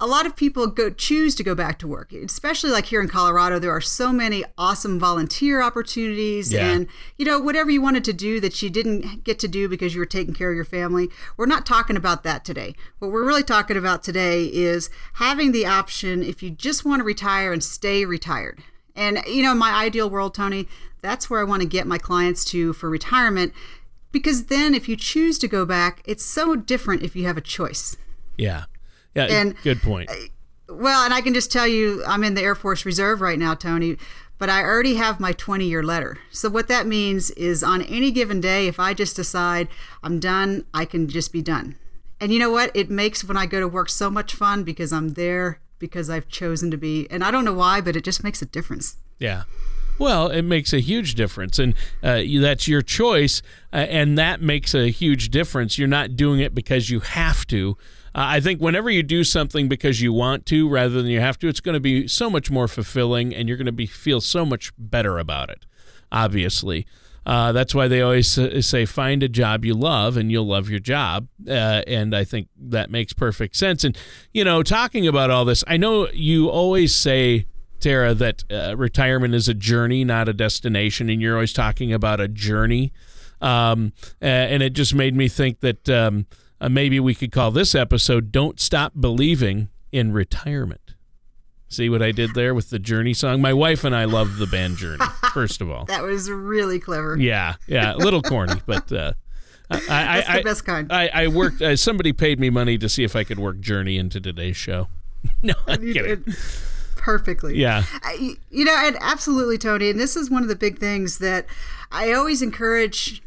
a 0.00 0.06
lot 0.06 0.24
of 0.24 0.34
people 0.34 0.66
go 0.66 0.88
choose 0.88 1.34
to 1.34 1.44
go 1.44 1.54
back 1.54 1.78
to 1.78 1.86
work. 1.86 2.12
Especially 2.12 2.70
like 2.70 2.86
here 2.86 3.00
in 3.00 3.08
colorado 3.08 3.58
there 3.58 3.70
are 3.70 3.80
so 3.80 4.12
many 4.12 4.44
awesome 4.56 4.98
volunteer 4.98 5.60
opportunities 5.60 6.52
yeah. 6.52 6.70
and 6.70 6.86
you 7.18 7.24
know 7.26 7.38
whatever 7.38 7.70
you 7.70 7.82
wanted 7.82 8.04
to 8.04 8.12
do 8.12 8.40
that 8.40 8.62
you 8.62 8.70
didn't 8.70 9.24
get 9.24 9.38
to 9.38 9.48
do 9.48 9.68
because 9.68 9.94
you 9.94 10.00
were 10.00 10.06
taking 10.06 10.32
care 10.34 10.50
of 10.50 10.56
your 10.56 10.64
family 10.64 11.08
we're 11.36 11.46
not 11.46 11.66
talking 11.66 11.96
about 11.96 12.22
that 12.24 12.44
today. 12.44 12.74
What 12.98 13.10
we're 13.10 13.26
really 13.26 13.42
talking 13.42 13.76
about 13.76 14.02
today 14.02 14.44
is 14.46 14.88
having 15.14 15.52
the 15.52 15.66
option 15.66 16.22
if 16.22 16.42
you 16.42 16.50
just 16.50 16.84
want 16.84 17.00
to 17.00 17.04
retire 17.04 17.52
and 17.52 17.62
stay 17.62 18.04
retired. 18.04 18.62
And 18.96 19.20
you 19.26 19.42
know 19.42 19.54
my 19.54 19.72
ideal 19.72 20.08
world 20.08 20.34
tony 20.34 20.66
that's 21.02 21.30
where 21.30 21.40
i 21.40 21.44
want 21.44 21.62
to 21.62 21.68
get 21.68 21.86
my 21.86 21.96
clients 21.96 22.44
to 22.44 22.72
for 22.72 22.90
retirement 22.90 23.54
because 24.12 24.46
then 24.46 24.74
if 24.74 24.88
you 24.88 24.96
choose 24.96 25.38
to 25.38 25.48
go 25.48 25.64
back 25.64 26.02
it's 26.04 26.24
so 26.24 26.56
different 26.56 27.02
if 27.02 27.14
you 27.14 27.26
have 27.26 27.36
a 27.36 27.42
choice. 27.42 27.96
Yeah 28.36 28.64
yeah, 29.14 29.24
and, 29.24 29.56
good 29.62 29.80
point. 29.82 30.10
Well, 30.68 31.04
and 31.04 31.12
I 31.12 31.20
can 31.20 31.34
just 31.34 31.50
tell 31.50 31.66
you, 31.66 32.04
I'm 32.06 32.22
in 32.22 32.34
the 32.34 32.42
Air 32.42 32.54
Force 32.54 32.86
Reserve 32.86 33.20
right 33.20 33.38
now, 33.38 33.54
Tony, 33.54 33.96
but 34.38 34.48
I 34.48 34.62
already 34.62 34.94
have 34.94 35.20
my 35.20 35.32
20 35.32 35.66
year 35.66 35.82
letter. 35.82 36.18
So, 36.30 36.48
what 36.48 36.68
that 36.68 36.86
means 36.86 37.30
is 37.32 37.62
on 37.62 37.82
any 37.82 38.10
given 38.10 38.40
day, 38.40 38.68
if 38.68 38.78
I 38.78 38.94
just 38.94 39.16
decide 39.16 39.68
I'm 40.02 40.20
done, 40.20 40.64
I 40.72 40.84
can 40.84 41.08
just 41.08 41.32
be 41.32 41.42
done. 41.42 41.76
And 42.20 42.32
you 42.32 42.38
know 42.38 42.50
what? 42.50 42.70
It 42.74 42.90
makes 42.90 43.24
when 43.24 43.36
I 43.36 43.46
go 43.46 43.60
to 43.60 43.68
work 43.68 43.88
so 43.88 44.10
much 44.10 44.34
fun 44.34 44.62
because 44.62 44.92
I'm 44.92 45.10
there 45.10 45.60
because 45.78 46.08
I've 46.08 46.28
chosen 46.28 46.70
to 46.70 46.76
be. 46.76 47.08
And 47.10 47.24
I 47.24 47.30
don't 47.30 47.44
know 47.44 47.54
why, 47.54 47.80
but 47.80 47.96
it 47.96 48.04
just 48.04 48.22
makes 48.22 48.40
a 48.40 48.46
difference. 48.46 48.96
Yeah. 49.18 49.44
Well, 49.98 50.28
it 50.28 50.42
makes 50.42 50.72
a 50.72 50.80
huge 50.80 51.14
difference, 51.14 51.58
and 51.58 51.74
uh, 52.02 52.22
that's 52.40 52.66
your 52.66 52.80
choice, 52.80 53.42
uh, 53.70 53.76
and 53.76 54.16
that 54.16 54.40
makes 54.40 54.74
a 54.74 54.90
huge 54.90 55.28
difference. 55.28 55.76
You're 55.76 55.88
not 55.88 56.16
doing 56.16 56.40
it 56.40 56.54
because 56.54 56.88
you 56.88 57.00
have 57.00 57.46
to. 57.48 57.76
Uh, 58.14 58.26
I 58.26 58.40
think 58.40 58.60
whenever 58.60 58.90
you 58.90 59.02
do 59.02 59.22
something 59.24 59.68
because 59.68 60.00
you 60.00 60.12
want 60.12 60.46
to 60.46 60.68
rather 60.68 61.02
than 61.02 61.06
you 61.06 61.20
have 61.20 61.38
to, 61.38 61.48
it's 61.48 61.60
going 61.60 61.74
to 61.74 61.80
be 61.80 62.08
so 62.08 62.28
much 62.28 62.50
more 62.50 62.68
fulfilling, 62.68 63.34
and 63.34 63.48
you're 63.48 63.56
going 63.56 63.66
to 63.66 63.72
be 63.72 63.86
feel 63.86 64.20
so 64.20 64.44
much 64.44 64.72
better 64.76 65.18
about 65.18 65.50
it. 65.50 65.64
Obviously, 66.10 66.86
uh, 67.24 67.52
that's 67.52 67.74
why 67.74 67.86
they 67.86 68.02
always 68.02 68.28
say 68.66 68.84
find 68.84 69.22
a 69.22 69.28
job 69.28 69.64
you 69.64 69.74
love, 69.74 70.16
and 70.16 70.32
you'll 70.32 70.46
love 70.46 70.68
your 70.68 70.80
job. 70.80 71.28
Uh, 71.48 71.82
and 71.86 72.14
I 72.14 72.24
think 72.24 72.48
that 72.58 72.90
makes 72.90 73.12
perfect 73.12 73.54
sense. 73.56 73.84
And 73.84 73.96
you 74.32 74.42
know, 74.42 74.62
talking 74.62 75.06
about 75.06 75.30
all 75.30 75.44
this, 75.44 75.62
I 75.68 75.76
know 75.76 76.08
you 76.12 76.48
always 76.48 76.94
say 76.94 77.46
Tara, 77.80 78.14
that 78.14 78.44
uh, 78.50 78.76
retirement 78.76 79.34
is 79.34 79.48
a 79.48 79.54
journey, 79.54 80.04
not 80.04 80.28
a 80.28 80.32
destination, 80.32 81.08
and 81.08 81.20
you're 81.20 81.34
always 81.34 81.52
talking 81.52 81.92
about 81.92 82.20
a 82.20 82.28
journey. 82.28 82.92
Um, 83.40 83.94
and 84.20 84.62
it 84.62 84.74
just 84.74 84.94
made 84.94 85.14
me 85.14 85.26
think 85.28 85.60
that 85.60 85.88
um, 85.88 86.26
uh, 86.60 86.68
maybe 86.68 87.00
we 87.00 87.14
could 87.14 87.32
call 87.32 87.50
this 87.50 87.74
episode 87.74 88.32
"Don't 88.32 88.60
Stop 88.60 88.92
Believing 88.98 89.68
in 89.92 90.12
Retirement." 90.12 90.94
See 91.68 91.88
what 91.88 92.02
I 92.02 92.10
did 92.10 92.34
there 92.34 92.52
with 92.52 92.70
the 92.70 92.80
Journey 92.80 93.14
song? 93.14 93.40
My 93.40 93.52
wife 93.52 93.84
and 93.84 93.94
I 93.94 94.04
love 94.04 94.38
the 94.38 94.46
band 94.46 94.76
Journey. 94.76 95.04
First 95.32 95.60
of 95.60 95.70
all, 95.70 95.84
that 95.84 96.02
was 96.02 96.28
really 96.28 96.80
clever. 96.80 97.16
Yeah, 97.16 97.54
yeah, 97.66 97.94
a 97.94 97.96
little 97.96 98.22
corny, 98.22 98.60
but. 98.66 98.90
Uh, 98.92 99.12
I, 99.72 99.76
That's 99.78 100.28
I, 100.28 100.36
the 100.38 100.42
best 100.42 100.64
kind. 100.64 100.92
I, 100.92 101.10
I 101.14 101.26
worked. 101.28 101.62
Uh, 101.62 101.76
somebody 101.76 102.12
paid 102.12 102.40
me 102.40 102.50
money 102.50 102.76
to 102.76 102.88
see 102.88 103.04
if 103.04 103.14
I 103.14 103.22
could 103.22 103.38
work 103.38 103.60
Journey 103.60 103.98
into 103.98 104.20
today's 104.20 104.56
show. 104.56 104.88
no, 105.44 105.54
I'm 105.68 105.92
kidding. 105.92 106.24
It, 106.26 106.36
perfectly. 106.96 107.56
Yeah. 107.56 107.84
I, 108.02 108.36
you 108.50 108.64
know, 108.64 108.74
and 108.76 108.96
absolutely, 109.00 109.58
Tony. 109.58 109.90
And 109.90 109.98
this 109.98 110.16
is 110.16 110.30
one 110.30 110.42
of 110.42 110.48
the 110.48 110.56
big 110.56 110.78
things 110.78 111.18
that 111.18 111.46
I 111.92 112.12
always 112.12 112.42
encourage 112.42 113.22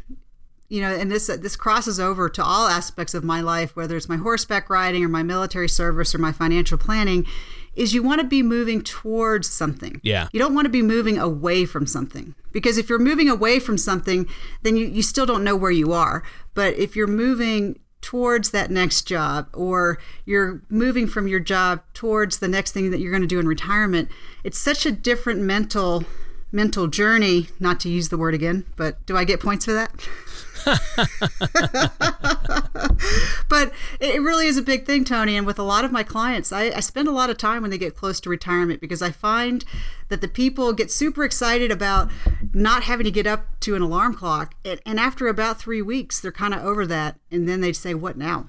you 0.74 0.82
know, 0.82 0.92
and 0.92 1.12
this 1.12 1.28
this 1.28 1.56
crosses 1.56 2.00
over 2.00 2.28
to 2.28 2.44
all 2.44 2.68
aspects 2.68 3.14
of 3.14 3.24
my 3.24 3.42
life, 3.42 3.76
whether 3.76 3.96
it's 3.96 4.10
my 4.10 4.18
horseback 4.18 4.72
riding 4.72 5.04
or 5.04 5.08
my 5.08 5.22
military 5.22 5.70
service 5.70 6.16
or 6.16 6.18
my 6.18 6.32
financial 6.32 6.80
planning, 6.80 7.28
is 7.76 7.94
you 7.94 8.02
want 8.02 8.22
to 8.22 8.26
be 8.26 8.42
moving 8.42 8.82
towards 8.82 9.48
something. 9.48 10.02
Yeah. 10.02 10.30
You 10.34 10.40
don't 10.40 10.56
want 10.56 10.66
to 10.66 10.72
be 10.72 10.82
moving 10.82 11.20
away 11.20 11.66
from 11.66 11.86
something. 11.86 12.34
Because 12.52 12.80
if 12.80 12.90
you're 12.90 12.98
moving 12.98 13.30
away 13.30 13.60
from 13.60 13.78
something, 13.78 14.28
then 14.64 14.76
you, 14.76 14.88
you 14.88 15.04
still 15.04 15.28
don't 15.28 15.44
know 15.44 15.56
where 15.56 15.70
you 15.70 15.94
are. 15.94 16.24
But 16.56 16.76
if 16.76 16.96
you're 16.96 17.06
moving 17.06 17.80
towards 18.02 18.50
that 18.50 18.72
next 18.72 19.04
job 19.04 19.50
or 19.54 20.00
you're 20.26 20.64
moving 20.70 21.06
from 21.06 21.28
your 21.28 21.40
job 21.40 21.84
towards 21.94 22.40
the 22.40 22.48
next 22.48 22.72
thing 22.72 22.90
that 22.90 23.00
you're 23.00 23.12
going 23.12 23.22
to 23.22 23.28
do 23.28 23.40
in 23.40 23.48
retirement, 23.48 24.10
it's 24.44 24.58
such 24.58 24.88
a 24.88 24.92
different 24.92 25.40
mental 25.40 26.04
mental 26.52 26.88
journey, 26.88 27.48
not 27.60 27.80
to 27.80 27.90
use 27.90 28.10
the 28.10 28.18
word 28.18 28.36
again, 28.36 28.64
but 28.76 29.04
do 29.08 29.18
I 29.18 29.24
get 29.24 29.40
points 29.40 29.66
for 29.66 29.74
that? 29.74 29.92
but 33.50 33.72
it 34.00 34.22
really 34.22 34.48
is 34.48 34.58
a 34.58 34.62
big 34.62 34.86
thing, 34.86 35.04
Tony. 35.04 35.36
And 35.36 35.46
with 35.46 35.60
a 35.60 35.64
lot 35.64 35.86
of 35.86 35.92
my 35.92 36.04
clients, 36.04 36.52
I, 36.52 36.72
I, 36.72 36.80
spend 36.80 37.08
a 37.08 37.12
lot 37.12 37.30
of 37.30 37.38
time 37.38 37.62
when 37.62 37.72
they 37.72 37.78
get 37.78 37.96
close 37.96 38.20
to 38.22 38.30
retirement 38.30 38.82
because 38.82 39.02
I 39.02 39.12
find 39.12 39.66
that 40.10 40.22
the 40.22 40.28
people 40.28 40.74
get 40.74 40.92
super 40.92 41.24
excited 41.24 41.72
about 41.72 42.10
not 42.54 42.84
having 42.84 43.06
to 43.06 43.12
get 43.12 43.28
up 43.28 43.60
to 43.62 43.76
an 43.76 43.82
alarm 43.82 44.14
clock. 44.14 44.56
And, 44.64 44.80
and 44.86 45.00
after 45.00 45.28
about 45.28 45.60
three 45.60 45.82
weeks, 45.82 46.20
they're 46.20 46.32
kind 46.32 46.54
of 46.54 46.64
over 46.64 46.86
that. 46.88 47.18
And 47.32 47.48
then 47.48 47.62
they 47.62 47.74
say, 47.74 47.94
What 47.94 48.18
now? 48.18 48.48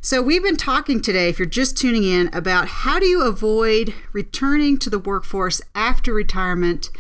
So, 0.04 0.20
we've 0.20 0.42
been 0.42 0.56
talking 0.56 1.00
today, 1.00 1.28
if 1.28 1.38
you're 1.38 1.46
just 1.46 1.78
tuning 1.78 2.02
in, 2.02 2.28
about 2.34 2.66
how 2.66 2.98
do 2.98 3.06
you 3.06 3.22
avoid 3.22 3.94
returning 4.12 4.76
to 4.78 4.90
the 4.90 4.98
workforce 4.98 5.60
after 5.76 6.12
retirement 6.12 6.90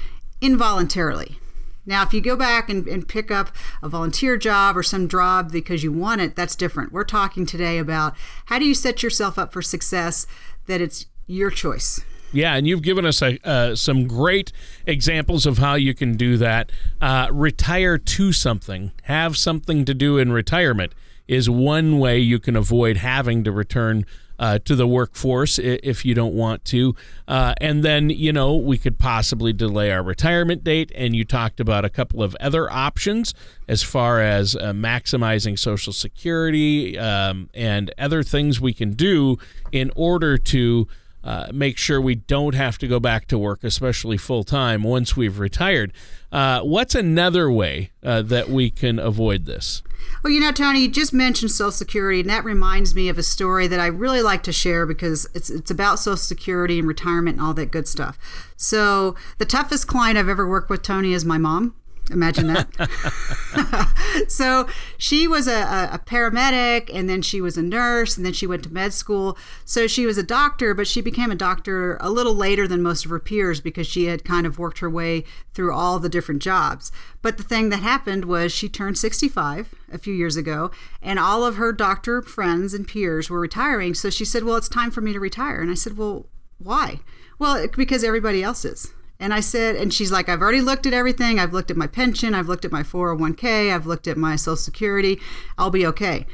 involuntarily. 0.40 1.40
Now, 1.84 2.04
if 2.04 2.14
you 2.14 2.20
go 2.20 2.36
back 2.36 2.70
and, 2.70 2.86
and 2.86 3.08
pick 3.08 3.32
up 3.32 3.50
a 3.82 3.88
volunteer 3.88 4.36
job 4.36 4.76
or 4.76 4.84
some 4.84 5.08
job 5.08 5.50
because 5.50 5.82
you 5.82 5.90
want 5.90 6.20
it, 6.20 6.36
that's 6.36 6.54
different. 6.54 6.92
We're 6.92 7.02
talking 7.02 7.44
today 7.44 7.78
about 7.78 8.14
how 8.44 8.60
do 8.60 8.64
you 8.64 8.74
set 8.74 9.02
yourself 9.02 9.36
up 9.36 9.52
for 9.52 9.62
success 9.62 10.24
that 10.68 10.80
it's 10.80 11.06
your 11.26 11.50
choice. 11.50 12.02
Yeah, 12.30 12.54
and 12.54 12.68
you've 12.68 12.82
given 12.82 13.04
us 13.04 13.20
a, 13.20 13.36
uh, 13.44 13.74
some 13.74 14.06
great 14.06 14.52
examples 14.86 15.44
of 15.44 15.58
how 15.58 15.74
you 15.74 15.92
can 15.92 16.16
do 16.16 16.36
that. 16.36 16.70
Uh, 17.00 17.26
retire 17.32 17.98
to 17.98 18.32
something, 18.32 18.92
have 19.02 19.36
something 19.36 19.84
to 19.86 19.92
do 19.92 20.18
in 20.18 20.30
retirement 20.30 20.92
is 21.28 21.48
one 21.48 21.98
way 21.98 22.18
you 22.18 22.38
can 22.38 22.56
avoid 22.56 22.98
having 22.98 23.44
to 23.44 23.52
return 23.52 24.04
uh, 24.42 24.58
to 24.58 24.74
the 24.74 24.88
workforce 24.88 25.58
if 25.60 26.04
you 26.04 26.14
don't 26.14 26.34
want 26.34 26.64
to. 26.64 26.96
Uh, 27.28 27.54
and 27.60 27.84
then, 27.84 28.10
you 28.10 28.32
know, 28.32 28.56
we 28.56 28.76
could 28.76 28.98
possibly 28.98 29.52
delay 29.52 29.92
our 29.92 30.02
retirement 30.02 30.64
date. 30.64 30.90
And 30.96 31.14
you 31.14 31.24
talked 31.24 31.60
about 31.60 31.84
a 31.84 31.88
couple 31.88 32.24
of 32.24 32.36
other 32.40 32.70
options 32.70 33.34
as 33.68 33.84
far 33.84 34.20
as 34.20 34.56
uh, 34.56 34.72
maximizing 34.72 35.56
Social 35.56 35.92
Security 35.92 36.98
um, 36.98 37.50
and 37.54 37.94
other 37.98 38.24
things 38.24 38.60
we 38.60 38.74
can 38.74 38.92
do 38.92 39.38
in 39.70 39.92
order 39.94 40.36
to. 40.36 40.88
Uh, 41.24 41.46
make 41.54 41.78
sure 41.78 42.00
we 42.00 42.16
don't 42.16 42.56
have 42.56 42.78
to 42.78 42.88
go 42.88 42.98
back 42.98 43.28
to 43.28 43.38
work, 43.38 43.62
especially 43.62 44.16
full 44.16 44.42
time, 44.42 44.82
once 44.82 45.16
we've 45.16 45.38
retired. 45.38 45.92
Uh, 46.32 46.60
what's 46.62 46.96
another 46.96 47.48
way 47.48 47.92
uh, 48.02 48.22
that 48.22 48.48
we 48.48 48.68
can 48.72 48.98
avoid 48.98 49.44
this? 49.44 49.84
Well, 50.22 50.32
you 50.32 50.40
know, 50.40 50.52
Tony, 50.52 50.80
you 50.80 50.88
just 50.88 51.12
mentioned 51.12 51.50
Social 51.50 51.72
Security, 51.72 52.20
and 52.20 52.30
that 52.30 52.44
reminds 52.44 52.94
me 52.94 53.08
of 53.08 53.18
a 53.18 53.22
story 53.22 53.66
that 53.66 53.80
I 53.80 53.86
really 53.86 54.22
like 54.22 54.42
to 54.44 54.52
share 54.52 54.86
because 54.86 55.28
it's 55.34 55.50
it's 55.50 55.70
about 55.70 55.98
Social 55.98 56.16
Security 56.16 56.78
and 56.78 56.86
retirement 56.86 57.38
and 57.38 57.46
all 57.46 57.54
that 57.54 57.70
good 57.70 57.88
stuff. 57.88 58.18
So, 58.56 59.16
the 59.38 59.44
toughest 59.44 59.86
client 59.86 60.16
I've 60.16 60.28
ever 60.28 60.48
worked 60.48 60.70
with, 60.70 60.82
Tony, 60.82 61.12
is 61.12 61.24
my 61.24 61.38
mom. 61.38 61.74
Imagine 62.10 62.48
that. 62.48 62.68
so 64.28 64.66
she 64.98 65.28
was 65.28 65.46
a, 65.46 65.88
a, 65.92 66.00
paramedic, 66.04 66.90
and 66.92 67.08
then 67.08 67.22
she 67.22 67.40
was 67.40 67.56
a 67.56 67.62
nurse, 67.62 68.16
and 68.16 68.26
then 68.26 68.32
she 68.32 68.46
went 68.46 68.64
to 68.64 68.72
med 68.72 68.92
school. 68.92 69.38
So 69.64 69.86
she 69.86 70.04
was 70.04 70.18
a 70.18 70.22
doctor, 70.22 70.74
but 70.74 70.86
she 70.86 71.00
became 71.00 71.30
a 71.30 71.36
doctor 71.36 71.96
a 72.00 72.10
little 72.10 72.34
later 72.34 72.66
than 72.66 72.82
most 72.82 73.04
of 73.04 73.10
her 73.10 73.20
peers 73.20 73.60
because 73.60 73.86
she 73.86 74.06
had 74.06 74.24
kind 74.24 74.46
of 74.46 74.58
worked 74.58 74.80
her 74.80 74.90
way 74.90 75.24
through 75.54 75.72
all 75.72 75.98
the 75.98 76.08
different 76.08 76.42
jobs. 76.42 76.90
But 77.20 77.36
the 77.36 77.44
thing 77.44 77.68
that 77.68 77.78
happened 77.78 78.24
was 78.24 78.52
she 78.52 78.68
turned 78.68 78.98
65 78.98 79.74
a 79.92 79.98
few 79.98 80.14
years 80.14 80.36
ago, 80.36 80.70
and 81.00 81.18
all 81.18 81.44
of 81.44 81.56
her 81.56 81.72
doctor 81.72 82.20
friends 82.22 82.74
and 82.74 82.86
peers 82.86 83.30
were 83.30 83.40
retiring. 83.40 83.94
So 83.94 84.10
she 84.10 84.24
said, 84.24 84.44
Well, 84.44 84.56
it's 84.56 84.68
time 84.68 84.90
for 84.90 85.00
me 85.00 85.12
to 85.12 85.20
retire. 85.20 85.60
And 85.60 85.70
I 85.70 85.74
said, 85.74 85.96
Well, 85.96 86.26
why? 86.58 87.00
Well, 87.38 87.66
because 87.68 88.04
everybody 88.04 88.42
else 88.42 88.64
is. 88.64 88.92
And 89.22 89.32
I 89.32 89.38
said, 89.38 89.76
and 89.76 89.94
she's 89.94 90.10
like, 90.10 90.28
I've 90.28 90.42
already 90.42 90.60
looked 90.60 90.84
at 90.84 90.92
everything. 90.92 91.38
I've 91.38 91.52
looked 91.52 91.70
at 91.70 91.76
my 91.76 91.86
pension. 91.86 92.34
I've 92.34 92.48
looked 92.48 92.64
at 92.64 92.72
my 92.72 92.82
401k. 92.82 93.72
I've 93.72 93.86
looked 93.86 94.08
at 94.08 94.16
my 94.16 94.34
Social 94.34 94.56
Security. 94.56 95.20
I'll 95.56 95.70
be 95.70 95.86
okay. 95.86 96.26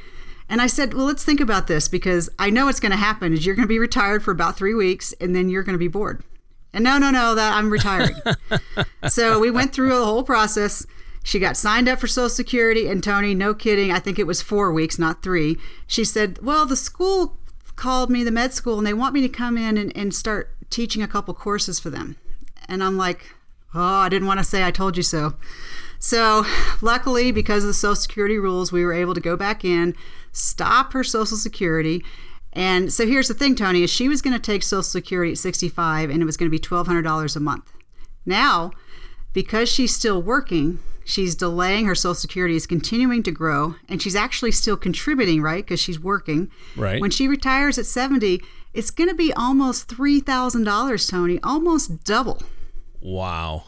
And 0.48 0.62
I 0.62 0.68
said, 0.68 0.94
well, 0.94 1.04
let's 1.04 1.22
think 1.22 1.38
about 1.38 1.66
this 1.66 1.86
because 1.86 2.30
I 2.38 2.48
know 2.48 2.64
what's 2.64 2.80
going 2.80 2.92
to 2.92 2.96
happen 2.96 3.34
is 3.34 3.44
you're 3.44 3.54
going 3.54 3.68
to 3.68 3.68
be 3.68 3.78
retired 3.78 4.22
for 4.24 4.30
about 4.30 4.56
three 4.56 4.72
weeks 4.72 5.12
and 5.20 5.36
then 5.36 5.50
you're 5.50 5.64
going 5.64 5.74
to 5.74 5.78
be 5.78 5.86
bored. 5.86 6.24
And 6.72 6.82
no, 6.82 6.96
no, 6.96 7.10
no, 7.10 7.34
that 7.34 7.52
I'm 7.52 7.68
retiring. 7.68 8.16
so 9.08 9.38
we 9.38 9.50
went 9.50 9.74
through 9.74 9.90
the 9.90 10.06
whole 10.06 10.24
process. 10.24 10.86
She 11.22 11.38
got 11.38 11.58
signed 11.58 11.90
up 11.90 11.98
for 11.98 12.06
Social 12.06 12.30
Security, 12.30 12.88
and 12.88 13.04
Tony, 13.04 13.34
no 13.34 13.52
kidding, 13.52 13.92
I 13.92 13.98
think 13.98 14.18
it 14.18 14.26
was 14.26 14.40
four 14.40 14.72
weeks, 14.72 14.98
not 14.98 15.22
three. 15.22 15.58
She 15.86 16.04
said, 16.04 16.38
Well, 16.40 16.64
the 16.64 16.76
school 16.76 17.36
called 17.76 18.08
me, 18.08 18.24
the 18.24 18.30
med 18.30 18.54
school, 18.54 18.78
and 18.78 18.86
they 18.86 18.94
want 18.94 19.14
me 19.14 19.20
to 19.22 19.28
come 19.28 19.58
in 19.58 19.76
and, 19.76 19.94
and 19.96 20.14
start 20.14 20.54
teaching 20.70 21.02
a 21.02 21.08
couple 21.08 21.34
courses 21.34 21.78
for 21.78 21.90
them. 21.90 22.16
And 22.68 22.82
I'm 22.82 22.96
like, 22.96 23.34
oh, 23.74 23.80
I 23.80 24.08
didn't 24.08 24.28
want 24.28 24.38
to 24.38 24.44
say 24.44 24.64
I 24.64 24.70
told 24.70 24.96
you 24.96 25.02
so. 25.02 25.34
So, 25.98 26.44
luckily, 26.80 27.32
because 27.32 27.64
of 27.64 27.68
the 27.68 27.74
Social 27.74 27.96
Security 27.96 28.38
rules, 28.38 28.70
we 28.70 28.84
were 28.84 28.92
able 28.92 29.14
to 29.14 29.20
go 29.20 29.36
back 29.36 29.64
in, 29.64 29.96
stop 30.32 30.92
her 30.92 31.02
Social 31.02 31.36
Security. 31.36 32.04
And 32.52 32.92
so 32.92 33.06
here's 33.06 33.28
the 33.28 33.34
thing, 33.34 33.56
Tony, 33.56 33.82
is 33.82 33.90
she 33.90 34.08
was 34.08 34.22
going 34.22 34.34
to 34.34 34.40
take 34.40 34.62
Social 34.62 34.82
Security 34.82 35.32
at 35.32 35.38
65 35.38 36.10
and 36.10 36.22
it 36.22 36.24
was 36.24 36.36
going 36.36 36.50
to 36.50 36.56
be 36.56 36.58
$1,200 36.58 37.36
a 37.36 37.40
month. 37.40 37.72
Now, 38.24 38.70
because 39.32 39.68
she's 39.68 39.94
still 39.94 40.22
working, 40.22 40.78
she's 41.04 41.34
delaying 41.34 41.86
her 41.86 41.94
Social 41.94 42.14
Security 42.14 42.54
is 42.54 42.66
continuing 42.66 43.22
to 43.24 43.30
grow, 43.30 43.76
and 43.88 44.00
she's 44.00 44.16
actually 44.16 44.52
still 44.52 44.76
contributing, 44.76 45.42
right? 45.42 45.64
Because 45.64 45.80
she's 45.80 46.00
working. 46.00 46.50
Right. 46.76 47.00
When 47.00 47.10
she 47.10 47.28
retires 47.28 47.78
at 47.78 47.86
70, 47.86 48.40
it's 48.72 48.90
going 48.90 49.08
to 49.08 49.14
be 49.14 49.32
almost 49.32 49.88
$3,000, 49.88 51.10
Tony, 51.10 51.40
almost 51.42 52.04
double. 52.04 52.42
Wow. 53.00 53.64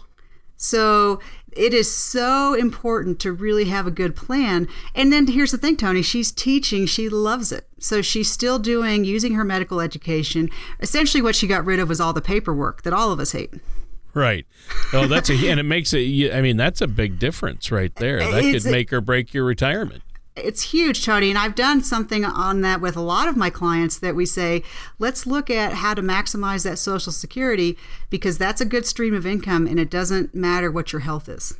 So 0.56 1.20
it 1.52 1.72
is 1.72 1.94
so 1.94 2.54
important 2.54 3.18
to 3.20 3.32
really 3.32 3.64
have 3.64 3.86
a 3.86 3.90
good 3.90 4.14
plan. 4.14 4.68
And 4.94 5.12
then 5.12 5.26
here's 5.26 5.52
the 5.52 5.58
thing, 5.58 5.76
Tony, 5.76 6.02
she's 6.02 6.30
teaching, 6.30 6.86
she 6.86 7.08
loves 7.08 7.50
it. 7.50 7.66
So 7.78 8.02
she's 8.02 8.30
still 8.30 8.58
doing, 8.58 9.04
using 9.04 9.34
her 9.34 9.44
medical 9.44 9.80
education. 9.80 10.50
Essentially, 10.80 11.22
what 11.22 11.34
she 11.34 11.46
got 11.46 11.64
rid 11.64 11.80
of 11.80 11.88
was 11.88 12.00
all 12.00 12.12
the 12.12 12.20
paperwork 12.20 12.82
that 12.82 12.92
all 12.92 13.10
of 13.10 13.20
us 13.20 13.32
hate. 13.32 13.54
Right. 14.12 14.44
Oh, 14.92 15.06
that's 15.06 15.30
a, 15.30 15.48
and 15.48 15.58
it 15.60 15.64
makes 15.64 15.94
it, 15.94 16.34
I 16.34 16.40
mean, 16.40 16.56
that's 16.56 16.80
a 16.80 16.88
big 16.88 17.18
difference 17.18 17.70
right 17.70 17.94
there. 17.96 18.18
That 18.18 18.44
it's, 18.44 18.64
could 18.64 18.72
make 18.72 18.92
or 18.92 19.00
break 19.00 19.32
your 19.32 19.44
retirement 19.44 20.02
it's 20.44 20.72
huge, 20.72 21.04
Tony. 21.04 21.30
And 21.30 21.38
I've 21.38 21.54
done 21.54 21.82
something 21.82 22.24
on 22.24 22.60
that 22.62 22.80
with 22.80 22.96
a 22.96 23.00
lot 23.00 23.28
of 23.28 23.36
my 23.36 23.50
clients 23.50 23.98
that 23.98 24.14
we 24.14 24.26
say, 24.26 24.62
let's 24.98 25.26
look 25.26 25.50
at 25.50 25.74
how 25.74 25.94
to 25.94 26.02
maximize 26.02 26.64
that 26.64 26.78
Social 26.78 27.12
Security 27.12 27.76
because 28.10 28.38
that's 28.38 28.60
a 28.60 28.64
good 28.64 28.86
stream 28.86 29.14
of 29.14 29.26
income 29.26 29.66
and 29.66 29.78
it 29.78 29.90
doesn't 29.90 30.34
matter 30.34 30.70
what 30.70 30.92
your 30.92 31.00
health 31.00 31.28
is. 31.28 31.58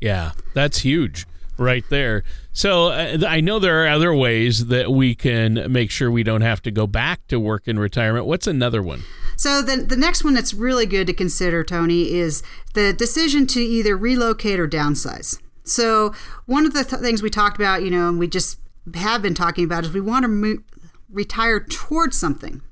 Yeah, 0.00 0.32
that's 0.54 0.78
huge 0.78 1.26
right 1.58 1.84
there. 1.88 2.22
So 2.52 2.88
uh, 2.88 3.18
I 3.26 3.40
know 3.40 3.58
there 3.58 3.84
are 3.84 3.88
other 3.88 4.14
ways 4.14 4.66
that 4.66 4.90
we 4.90 5.14
can 5.14 5.70
make 5.70 5.90
sure 5.90 6.10
we 6.10 6.22
don't 6.22 6.42
have 6.42 6.62
to 6.62 6.70
go 6.70 6.86
back 6.86 7.26
to 7.28 7.40
work 7.40 7.66
in 7.66 7.78
retirement. 7.78 8.26
What's 8.26 8.46
another 8.46 8.82
one? 8.82 9.02
So 9.36 9.60
the 9.60 9.76
the 9.76 9.96
next 9.96 10.24
one 10.24 10.34
that's 10.34 10.54
really 10.54 10.86
good 10.86 11.06
to 11.08 11.12
consider, 11.12 11.62
Tony, 11.62 12.12
is 12.14 12.42
the 12.74 12.92
decision 12.92 13.46
to 13.48 13.60
either 13.60 13.96
relocate 13.96 14.58
or 14.58 14.66
downsize. 14.66 15.40
So 15.66 16.14
one 16.46 16.64
of 16.64 16.72
the 16.72 16.84
th- 16.84 17.02
things 17.02 17.22
we 17.22 17.30
talked 17.30 17.56
about, 17.56 17.82
you 17.82 17.90
know, 17.90 18.08
and 18.08 18.18
we 18.18 18.28
just 18.28 18.58
have 18.94 19.20
been 19.20 19.34
talking 19.34 19.64
about 19.64 19.84
is 19.84 19.92
we 19.92 20.00
want 20.00 20.22
to 20.22 20.28
mo- 20.28 20.62
retire 21.10 21.60
towards 21.60 22.18
something. 22.18 22.62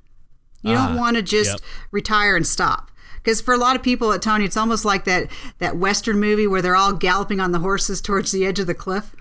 You 0.62 0.72
uh, 0.72 0.86
don't 0.86 0.96
ah, 0.96 1.00
want 1.00 1.16
to 1.16 1.22
just 1.22 1.50
yep. 1.50 1.60
retire 1.90 2.36
and 2.36 2.46
stop. 2.46 2.90
Because 3.16 3.40
for 3.40 3.54
a 3.54 3.56
lot 3.56 3.74
of 3.74 3.82
people 3.82 4.12
at 4.12 4.20
Tony, 4.20 4.44
it's 4.44 4.56
almost 4.56 4.84
like 4.84 5.04
that 5.04 5.30
that 5.58 5.78
Western 5.78 6.20
movie 6.20 6.46
where 6.46 6.60
they're 6.60 6.76
all 6.76 6.92
galloping 6.92 7.40
on 7.40 7.52
the 7.52 7.58
horses 7.58 8.02
towards 8.02 8.32
the 8.32 8.44
edge 8.44 8.58
of 8.58 8.66
the 8.66 8.74
cliff, 8.74 9.14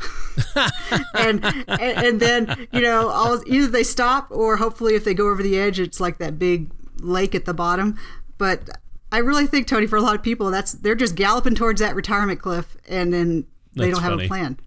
and, 1.16 1.44
and, 1.46 1.80
and 1.80 2.20
then 2.20 2.68
you 2.74 2.82
know 2.82 3.08
all, 3.08 3.42
either 3.48 3.68
they 3.68 3.84
stop 3.84 4.28
or 4.30 4.58
hopefully 4.58 4.96
if 4.96 5.06
they 5.06 5.14
go 5.14 5.30
over 5.30 5.42
the 5.42 5.58
edge, 5.58 5.80
it's 5.80 6.02
like 6.02 6.18
that 6.18 6.38
big 6.38 6.70
lake 7.00 7.34
at 7.34 7.46
the 7.46 7.54
bottom. 7.54 7.98
But 8.38 8.70
I 9.10 9.20
really 9.20 9.48
think 9.48 9.68
Tony, 9.68 9.88
for 9.88 9.96
a 9.96 10.02
lot 10.02 10.16
of 10.16 10.22
people, 10.22 10.52
that's 10.52 10.74
they're 10.74 10.96
just 10.96 11.16
galloping 11.16 11.56
towards 11.56 11.80
that 11.80 11.96
retirement 11.96 12.42
cliff, 12.42 12.76
and 12.90 13.14
then 13.14 13.46
they 13.76 13.92
don't 13.92 14.02
funny. 14.02 14.24
have 14.24 14.26
a 14.26 14.28
plan. 14.28 14.60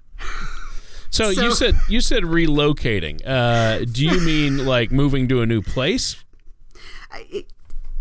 So, 1.11 1.33
so, 1.33 1.43
you 1.43 1.55
said 1.55 1.75
you 1.89 2.01
said 2.01 2.25
relocating. 2.25 3.21
Uh, 3.27 3.85
do 3.85 4.05
you 4.05 4.21
mean 4.25 4.65
like 4.67 4.91
moving 4.91 5.29
to 5.29 5.43
a 5.43 5.47
new 5.47 5.63
place? 5.63 6.17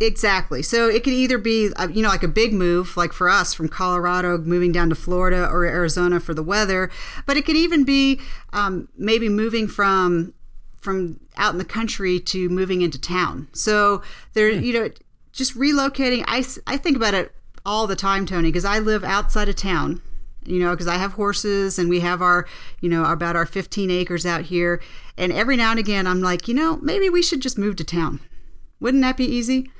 exactly. 0.02 0.62
So 0.62 0.90
it 0.90 1.04
could 1.04 1.14
either 1.14 1.38
be 1.38 1.72
uh, 1.76 1.88
you 1.88 2.02
know 2.02 2.10
like 2.10 2.24
a 2.24 2.28
big 2.28 2.54
move, 2.54 2.98
like 2.98 3.14
for 3.14 3.30
us 3.30 3.54
from 3.54 3.70
Colorado 3.70 4.38
moving 4.38 4.72
down 4.72 4.90
to 4.90 4.96
Florida 4.96 5.48
or 5.50 5.66
Arizona 5.66 6.20
for 6.20 6.34
the 6.34 6.44
weather, 6.44 6.90
but 7.26 7.38
it 7.38 7.46
could 7.46 7.56
even 7.56 7.84
be 7.84 8.20
um, 8.54 8.90
maybe 8.98 9.30
moving 9.30 9.68
from 9.68 10.34
from 10.82 11.20
out 11.38 11.52
in 11.52 11.58
the 11.58 11.66
country 11.66 12.20
to 12.20 12.50
moving 12.50 12.82
into 12.82 13.00
town. 13.00 13.48
So 13.54 14.04
there, 14.34 14.54
hmm. 14.54 14.64
you 14.64 14.74
know, 14.74 14.90
just 15.32 15.58
relocating. 15.58 16.24
I 16.28 16.46
I 16.68 16.78
think 16.78 16.96
about 16.98 17.14
it 17.14 17.32
all 17.66 17.88
the 17.88 17.96
time, 17.96 18.26
Tony, 18.26 18.50
because 18.50 18.66
I 18.66 18.80
live 18.80 19.04
outside 19.04 19.50
of 19.50 19.56
town 19.56 20.02
you 20.46 20.60
know, 20.60 20.72
because 20.72 20.88
I 20.88 20.96
have 20.96 21.14
horses 21.14 21.78
and 21.80 21.90
we 21.90 22.00
have 22.02 22.22
our, 22.22 22.48
you 22.82 22.90
know, 22.90 23.06
about 23.06 23.36
our 23.36 23.46
15 23.46 23.90
acres 23.92 24.26
out 24.26 24.42
here. 24.44 24.82
And 25.18 25.32
every 25.32 25.56
now 25.56 25.72
and 25.72 25.80
again, 25.80 26.08
I'm 26.08 26.22
like, 26.22 26.48
you 26.48 26.54
know, 26.54 26.78
maybe 26.78 27.10
we 27.10 27.22
should 27.22 27.42
just 27.42 27.58
move 27.58 27.76
to 27.78 27.84
town. 27.84 28.20
Wouldn't 28.80 29.04
that 29.04 29.18
be 29.18 29.26
easy? 29.26 29.72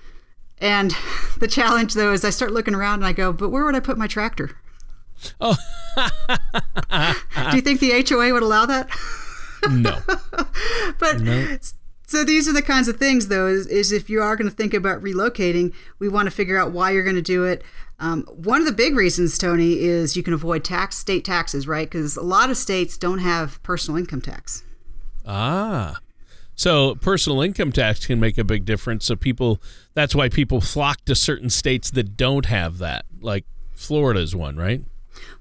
And 0.60 0.96
the 1.40 1.48
challenge, 1.48 1.94
though, 1.94 2.14
is 2.14 2.26
I 2.26 2.30
start 2.30 2.52
looking 2.52 2.76
around 2.76 2.96
and 2.96 3.06
I 3.06 3.14
go, 3.14 3.32
but 3.34 3.50
where 3.50 3.66
would 3.66 3.76
I 3.76 3.80
put 3.80 3.98
my 3.98 4.08
tractor? 4.08 4.52
Oh. 5.40 5.56
Do 7.50 7.56
you 7.56 7.62
think 7.62 7.80
the 7.80 8.04
HOA 8.08 8.34
would 8.34 8.44
allow 8.44 8.66
that? 8.66 8.90
No. 9.70 10.00
but 11.00 11.22
no. 11.22 11.58
so 12.06 12.24
these 12.24 12.48
are 12.48 12.54
the 12.54 12.62
kinds 12.62 12.88
of 12.88 12.98
things, 12.98 13.28
though, 13.28 13.48
is, 13.48 13.68
is 13.68 13.92
if 13.92 14.10
you 14.10 14.22
are 14.22 14.36
going 14.36 14.50
to 14.50 14.56
think 14.56 14.74
about 14.74 15.02
relocating, 15.02 15.74
we 16.00 16.10
want 16.10 16.28
to 16.28 16.32
figure 16.32 16.58
out 16.58 16.72
why 16.72 16.92
you're 16.92 17.04
going 17.04 17.16
to 17.16 17.22
do 17.22 17.44
it. 17.46 17.64
Um, 18.00 18.24
one 18.24 18.60
of 18.60 18.68
the 18.68 18.74
big 18.74 18.96
reasons, 18.96 19.38
Tony, 19.38 19.80
is 19.80 20.18
you 20.18 20.24
can 20.24 20.34
avoid 20.34 20.64
tax 20.64 20.98
state 20.98 21.24
taxes, 21.24 21.68
right? 21.68 21.90
Because 21.90 22.18
a 22.18 22.24
lot 22.24 22.50
of 22.50 22.58
states 22.58 22.98
don't 22.98 23.20
have 23.20 23.62
personal 23.64 23.98
income 23.98 24.22
tax. 24.22 24.64
Ah. 25.26 26.00
So 26.56 26.96
personal 26.96 27.42
income 27.42 27.72
tax 27.72 28.06
can 28.06 28.20
make 28.20 28.38
a 28.38 28.44
big 28.44 28.66
difference. 28.66 29.06
So 29.06 29.16
people, 29.16 29.62
that's 29.94 30.16
why 30.16 30.30
people 30.30 30.62
flock 30.62 31.04
to 31.06 31.16
certain 31.16 31.50
states 31.50 31.92
that 31.92 32.16
don't 32.16 32.46
have 32.46 32.78
that. 32.80 33.06
Like 33.20 33.46
Florida 33.74 34.22
is 34.22 34.36
one, 34.36 34.56
right? 34.56 34.82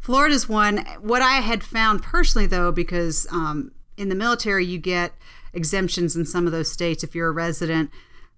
Florida's 0.00 0.48
one. 0.48 0.84
What 1.00 1.22
I 1.22 1.40
had 1.40 1.62
found 1.62 2.02
personally, 2.02 2.46
though, 2.46 2.72
because 2.72 3.26
um, 3.30 3.72
in 3.96 4.08
the 4.08 4.14
military 4.14 4.64
you 4.64 4.78
get 4.78 5.12
exemptions 5.52 6.16
in 6.16 6.24
some 6.24 6.46
of 6.46 6.52
those 6.52 6.70
states 6.70 7.04
if 7.04 7.14
you're 7.14 7.28
a 7.28 7.32
resident. 7.32 7.90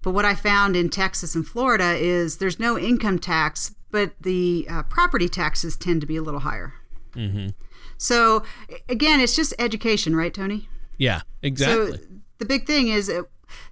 But 0.03 0.13
what 0.13 0.25
I 0.25 0.35
found 0.35 0.77
in 0.77 0.91
Texas 0.91 1.35
and 1.35 1.47
Florida 1.47 1.95
is 1.97 2.37
there's 2.37 2.61
no 2.61 2.79
income 2.79 3.19
tax, 3.19 3.75
but 3.97 4.13
the 4.21 4.67
uh, 4.69 4.83
property 4.83 5.27
taxes 5.27 5.75
tend 5.75 6.03
to 6.03 6.07
be 6.07 6.17
a 6.17 6.23
little 6.23 6.41
higher. 6.41 6.75
Mm-hmm. 7.15 7.49
So 7.97 8.43
again, 8.91 9.21
it's 9.21 9.35
just 9.35 9.55
education, 9.59 10.15
right, 10.15 10.35
Tony? 10.35 10.69
Yeah, 10.99 11.23
exactly. 11.43 11.93
So 11.93 11.99
the 12.37 12.45
big 12.45 12.67
thing 12.67 12.89
is 12.89 13.09
uh, 13.09 13.23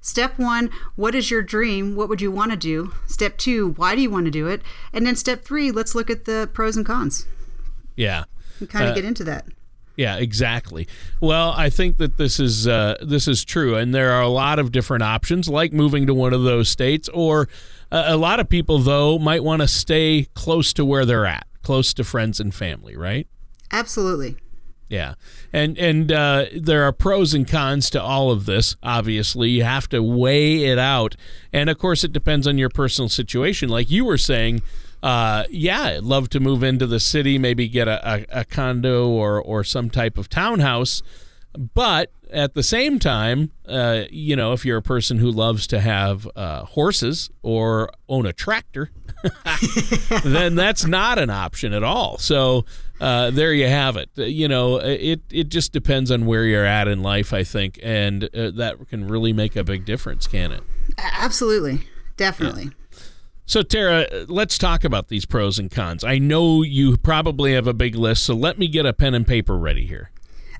step 0.00 0.38
one, 0.38 0.70
what 0.96 1.14
is 1.14 1.30
your 1.30 1.42
dream? 1.42 1.94
What 1.94 2.08
would 2.08 2.22
you 2.22 2.30
want 2.30 2.52
to 2.52 2.56
do? 2.56 2.94
Step 3.06 3.36
two, 3.36 3.72
why 3.72 3.94
do 3.94 4.00
you 4.00 4.08
want 4.08 4.24
to 4.24 4.30
do 4.30 4.46
it? 4.48 4.62
And 4.94 5.06
then 5.06 5.14
step 5.14 5.44
three, 5.44 5.70
let's 5.70 5.94
look 5.94 6.08
at 6.08 6.24
the 6.24 6.48
pros 6.54 6.74
and 6.74 6.86
cons. 6.86 7.26
Yeah. 7.94 8.24
And 8.60 8.70
kind 8.70 8.86
of 8.86 8.92
uh, 8.92 8.94
get 8.94 9.04
into 9.04 9.24
that. 9.24 9.44
Yeah, 9.96 10.16
exactly. 10.16 10.88
Well, 11.20 11.52
I 11.56 11.70
think 11.70 11.98
that 11.98 12.16
this 12.16 12.40
is 12.40 12.66
uh, 12.66 12.96
this 13.00 13.28
is 13.28 13.44
true, 13.44 13.76
and 13.76 13.94
there 13.94 14.12
are 14.12 14.22
a 14.22 14.28
lot 14.28 14.58
of 14.58 14.72
different 14.72 15.04
options, 15.04 15.48
like 15.48 15.72
moving 15.72 16.06
to 16.06 16.14
one 16.14 16.32
of 16.32 16.42
those 16.42 16.68
states, 16.68 17.08
or 17.10 17.48
uh, 17.92 18.04
a 18.06 18.16
lot 18.16 18.40
of 18.40 18.48
people 18.48 18.78
though 18.78 19.18
might 19.18 19.44
want 19.44 19.62
to 19.62 19.68
stay 19.68 20.26
close 20.34 20.72
to 20.72 20.84
where 20.84 21.04
they're 21.04 21.26
at, 21.26 21.46
close 21.62 21.94
to 21.94 22.04
friends 22.04 22.40
and 22.40 22.54
family, 22.54 22.96
right? 22.96 23.28
Absolutely. 23.70 24.36
Yeah, 24.88 25.14
and 25.52 25.78
and 25.78 26.10
uh, 26.10 26.46
there 26.54 26.82
are 26.82 26.92
pros 26.92 27.32
and 27.32 27.48
cons 27.48 27.88
to 27.90 28.02
all 28.02 28.30
of 28.30 28.46
this. 28.46 28.76
Obviously, 28.82 29.48
you 29.50 29.62
have 29.62 29.88
to 29.90 30.02
weigh 30.02 30.64
it 30.64 30.78
out, 30.78 31.14
and 31.52 31.70
of 31.70 31.78
course, 31.78 32.02
it 32.02 32.12
depends 32.12 32.46
on 32.48 32.58
your 32.58 32.68
personal 32.68 33.08
situation. 33.08 33.68
Like 33.68 33.90
you 33.90 34.04
were 34.04 34.18
saying, 34.18 34.60
uh, 35.04 35.44
yeah, 35.50 35.82
I'd 35.82 36.02
love 36.02 36.30
to 36.30 36.40
move 36.40 36.62
into 36.62 36.86
the 36.86 36.98
city, 36.98 37.36
maybe 37.36 37.68
get 37.68 37.88
a, 37.88 38.00
a, 38.10 38.40
a 38.40 38.44
condo 38.46 39.06
or 39.06 39.38
or 39.40 39.62
some 39.62 39.90
type 39.90 40.16
of 40.16 40.30
townhouse. 40.30 41.02
But 41.74 42.10
at 42.32 42.54
the 42.54 42.62
same 42.62 42.98
time, 42.98 43.52
uh, 43.68 44.04
you 44.10 44.34
know, 44.34 44.54
if 44.54 44.64
you're 44.64 44.78
a 44.78 44.82
person 44.82 45.18
who 45.18 45.30
loves 45.30 45.66
to 45.68 45.80
have 45.80 46.26
uh, 46.34 46.64
horses 46.64 47.28
or 47.42 47.90
own 48.08 48.24
a 48.24 48.32
tractor, 48.32 48.90
then 50.24 50.54
that's 50.54 50.86
not 50.86 51.18
an 51.18 51.28
option 51.28 51.74
at 51.74 51.82
all. 51.82 52.16
So 52.16 52.64
uh, 52.98 53.30
there 53.30 53.52
you 53.52 53.66
have 53.66 53.98
it. 53.98 54.08
You 54.16 54.48
know, 54.48 54.78
it 54.78 55.20
it 55.30 55.50
just 55.50 55.74
depends 55.74 56.10
on 56.10 56.24
where 56.24 56.44
you're 56.44 56.64
at 56.64 56.88
in 56.88 57.02
life, 57.02 57.34
I 57.34 57.44
think, 57.44 57.78
and 57.82 58.24
uh, 58.34 58.52
that 58.52 58.88
can 58.88 59.06
really 59.06 59.34
make 59.34 59.54
a 59.54 59.64
big 59.64 59.84
difference, 59.84 60.26
can 60.26 60.50
it? 60.50 60.62
Absolutely, 60.96 61.86
definitely. 62.16 62.64
Yeah. 62.64 62.83
So, 63.46 63.62
Tara, 63.62 64.06
let's 64.26 64.56
talk 64.56 64.84
about 64.84 65.08
these 65.08 65.26
pros 65.26 65.58
and 65.58 65.70
cons. 65.70 66.02
I 66.02 66.18
know 66.18 66.62
you 66.62 66.96
probably 66.96 67.52
have 67.52 67.66
a 67.66 67.74
big 67.74 67.94
list, 67.94 68.24
so 68.24 68.34
let 68.34 68.58
me 68.58 68.68
get 68.68 68.86
a 68.86 68.92
pen 68.92 69.14
and 69.14 69.26
paper 69.26 69.58
ready 69.58 69.86
here. 69.86 70.10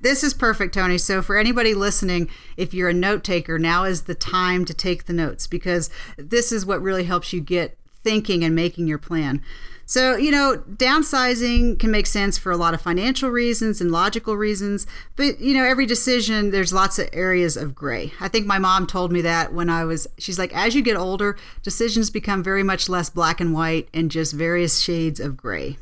This 0.02 0.22
is 0.22 0.34
perfect, 0.34 0.74
Tony. 0.74 0.98
So, 0.98 1.22
for 1.22 1.38
anybody 1.38 1.72
listening, 1.72 2.28
if 2.58 2.74
you're 2.74 2.90
a 2.90 2.94
note 2.94 3.24
taker, 3.24 3.58
now 3.58 3.84
is 3.84 4.02
the 4.02 4.14
time 4.14 4.66
to 4.66 4.74
take 4.74 5.06
the 5.06 5.14
notes 5.14 5.46
because 5.46 5.88
this 6.18 6.52
is 6.52 6.66
what 6.66 6.82
really 6.82 7.04
helps 7.04 7.32
you 7.32 7.40
get 7.40 7.78
thinking 8.02 8.44
and 8.44 8.54
making 8.54 8.86
your 8.86 8.98
plan. 8.98 9.42
So, 9.86 10.16
you 10.16 10.30
know, 10.30 10.62
downsizing 10.76 11.78
can 11.78 11.90
make 11.90 12.06
sense 12.06 12.38
for 12.38 12.50
a 12.50 12.56
lot 12.56 12.74
of 12.74 12.80
financial 12.80 13.30
reasons 13.30 13.80
and 13.80 13.90
logical 13.90 14.36
reasons, 14.36 14.86
but, 15.16 15.40
you 15.40 15.54
know, 15.54 15.64
every 15.64 15.86
decision, 15.86 16.50
there's 16.50 16.72
lots 16.72 16.98
of 16.98 17.08
areas 17.12 17.56
of 17.56 17.74
gray. 17.74 18.12
I 18.20 18.28
think 18.28 18.46
my 18.46 18.58
mom 18.58 18.86
told 18.86 19.12
me 19.12 19.20
that 19.22 19.52
when 19.52 19.68
I 19.68 19.84
was, 19.84 20.06
she's 20.18 20.38
like, 20.38 20.54
as 20.56 20.74
you 20.74 20.82
get 20.82 20.96
older, 20.96 21.36
decisions 21.62 22.10
become 22.10 22.42
very 22.42 22.62
much 22.62 22.88
less 22.88 23.10
black 23.10 23.40
and 23.40 23.52
white 23.52 23.88
and 23.92 24.10
just 24.10 24.32
various 24.32 24.80
shades 24.80 25.20
of 25.20 25.36
gray. 25.36 25.76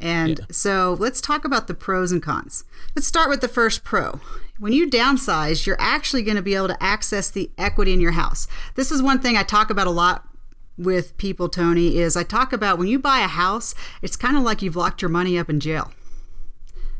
And 0.00 0.40
yeah. 0.40 0.44
so 0.50 0.96
let's 0.98 1.20
talk 1.20 1.44
about 1.44 1.68
the 1.68 1.74
pros 1.74 2.10
and 2.10 2.22
cons. 2.22 2.64
Let's 2.96 3.06
start 3.06 3.28
with 3.28 3.40
the 3.40 3.48
first 3.48 3.84
pro. 3.84 4.20
When 4.58 4.72
you 4.72 4.88
downsize, 4.88 5.66
you're 5.66 5.80
actually 5.80 6.22
going 6.22 6.36
to 6.36 6.42
be 6.42 6.54
able 6.54 6.68
to 6.68 6.82
access 6.82 7.30
the 7.30 7.50
equity 7.56 7.92
in 7.92 8.00
your 8.00 8.12
house. 8.12 8.46
This 8.74 8.90
is 8.90 9.02
one 9.02 9.20
thing 9.20 9.36
I 9.36 9.42
talk 9.42 9.70
about 9.70 9.86
a 9.86 9.90
lot 9.90 10.28
with 10.78 11.16
people, 11.18 11.48
Tony, 11.48 11.98
is 11.98 12.16
I 12.16 12.22
talk 12.22 12.52
about 12.52 12.78
when 12.78 12.88
you 12.88 12.98
buy 12.98 13.20
a 13.20 13.28
house, 13.28 13.74
it's 14.00 14.16
kind 14.16 14.36
of 14.36 14.42
like 14.42 14.62
you've 14.62 14.76
locked 14.76 15.02
your 15.02 15.08
money 15.08 15.38
up 15.38 15.50
in 15.50 15.60
jail. 15.60 15.92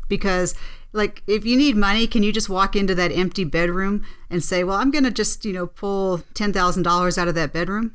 Because 0.07 0.55
like 0.91 1.23
if 1.27 1.45
you 1.45 1.57
need 1.57 1.75
money, 1.75 2.07
can 2.07 2.23
you 2.23 2.31
just 2.31 2.49
walk 2.49 2.75
into 2.75 2.93
that 2.95 3.11
empty 3.11 3.43
bedroom 3.43 4.05
and 4.29 4.43
say, 4.43 4.63
"Well, 4.63 4.77
I'm 4.77 4.91
going 4.91 5.03
to 5.03 5.11
just, 5.11 5.43
you 5.43 5.53
know, 5.53 5.67
pull 5.67 6.19
$10,000 6.35 7.17
out 7.17 7.27
of 7.27 7.35
that 7.35 7.51
bedroom?" 7.51 7.93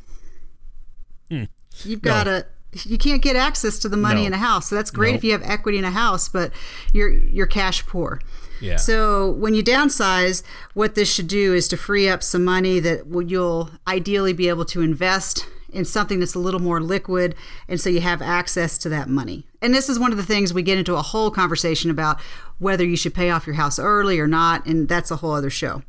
Hmm. 1.31 1.45
You've 1.85 2.03
got 2.03 2.25
to 2.25 2.47
you 2.73 2.99
can't 2.99 3.23
get 3.23 3.35
access 3.35 3.79
to 3.79 3.89
the 3.89 3.97
money 3.97 4.23
no. 4.23 4.27
in 4.29 4.33
a 4.35 4.39
house. 4.39 4.69
So 4.69 4.75
that's 4.75 4.91
great 4.91 5.13
nope. 5.13 5.19
if 5.19 5.25
you 5.25 5.33
have 5.33 5.43
equity 5.43 5.79
in 5.79 5.85
a 5.85 5.91
house, 5.91 6.29
but 6.29 6.53
you're 6.93 7.11
you're 7.11 7.47
cash 7.47 7.87
poor. 7.87 8.21
Yeah. 8.61 8.77
So 8.77 9.31
when 9.31 9.55
you 9.55 9.63
downsize, 9.63 10.43
what 10.75 10.95
this 10.95 11.13
should 11.13 11.29
do 11.29 11.55
is 11.55 11.69
to 11.69 11.77
free 11.77 12.09
up 12.09 12.23
some 12.23 12.45
money 12.45 12.81
that 12.81 13.07
you'll 13.29 13.71
ideally 13.87 14.33
be 14.33 14.49
able 14.49 14.65
to 14.67 14.81
invest 14.83 15.47
in 15.73 15.85
something 15.85 16.21
that's 16.21 16.35
a 16.35 16.39
little 16.39 16.61
more 16.61 16.81
liquid 16.81 17.35
and 17.69 17.81
so 17.81 17.91
you 17.91 18.01
have 18.01 18.23
access 18.23 18.79
to 18.79 18.89
that 18.89 19.09
money. 19.09 19.47
And 19.61 19.75
this 19.75 19.89
is 19.89 19.99
one 19.99 20.13
of 20.13 20.17
the 20.17 20.25
things 20.25 20.55
we 20.55 20.63
get 20.63 20.79
into 20.79 20.97
a 20.97 21.03
whole 21.03 21.31
conversation 21.31 21.91
about 21.91 22.21
whether 22.59 22.85
you 22.85 22.97
should 22.97 23.15
pay 23.15 23.31
off 23.31 23.47
your 23.47 23.57
house 23.57 23.79
early 23.79 24.19
or 24.19 24.27
not 24.27 24.65
and 24.67 24.89
that's 24.89 25.11
a 25.11 25.17
whole 25.17 25.33
other 25.33 25.51
show. 25.51 25.83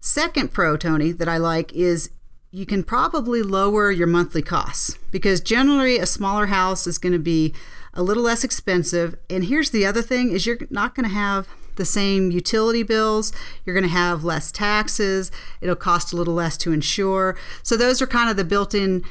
Second 0.00 0.52
pro 0.52 0.76
Tony 0.76 1.12
that 1.12 1.28
I 1.28 1.36
like 1.36 1.72
is 1.72 2.10
you 2.50 2.66
can 2.66 2.82
probably 2.82 3.42
lower 3.42 3.90
your 3.90 4.06
monthly 4.06 4.42
costs 4.42 4.98
because 5.10 5.40
generally 5.40 5.98
a 5.98 6.06
smaller 6.06 6.46
house 6.46 6.86
is 6.86 6.98
going 6.98 7.14
to 7.14 7.18
be 7.18 7.54
a 7.94 8.02
little 8.02 8.22
less 8.22 8.44
expensive 8.44 9.14
and 9.30 9.44
here's 9.44 9.70
the 9.70 9.86
other 9.86 10.02
thing 10.02 10.32
is 10.32 10.46
you're 10.46 10.58
not 10.70 10.94
going 10.94 11.08
to 11.08 11.14
have 11.14 11.48
the 11.76 11.84
same 11.84 12.30
utility 12.30 12.82
bills 12.82 13.32
you're 13.64 13.74
going 13.74 13.82
to 13.82 13.88
have 13.88 14.24
less 14.24 14.52
taxes 14.52 15.30
it'll 15.60 15.76
cost 15.76 16.12
a 16.12 16.16
little 16.16 16.34
less 16.34 16.56
to 16.56 16.72
insure 16.72 17.36
so 17.62 17.76
those 17.76 18.00
are 18.00 18.06
kind 18.06 18.30
of 18.30 18.36
the 18.36 18.44
built-in 18.44 19.02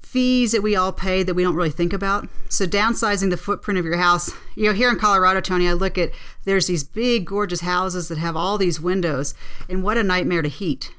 fees 0.00 0.50
that 0.50 0.62
we 0.62 0.74
all 0.74 0.92
pay 0.92 1.22
that 1.22 1.34
we 1.34 1.42
don't 1.44 1.54
really 1.54 1.70
think 1.70 1.92
about 1.92 2.28
so 2.48 2.66
downsizing 2.66 3.30
the 3.30 3.36
footprint 3.36 3.78
of 3.78 3.84
your 3.84 3.96
house 3.96 4.32
you 4.56 4.64
know 4.64 4.72
here 4.72 4.90
in 4.90 4.98
colorado 4.98 5.40
tony 5.40 5.68
i 5.68 5.72
look 5.72 5.96
at 5.96 6.10
there's 6.44 6.66
these 6.66 6.82
big 6.82 7.24
gorgeous 7.24 7.60
houses 7.60 8.08
that 8.08 8.18
have 8.18 8.34
all 8.34 8.58
these 8.58 8.80
windows 8.80 9.34
and 9.68 9.84
what 9.84 9.96
a 9.96 10.02
nightmare 10.02 10.42
to 10.42 10.48
heat 10.48 10.92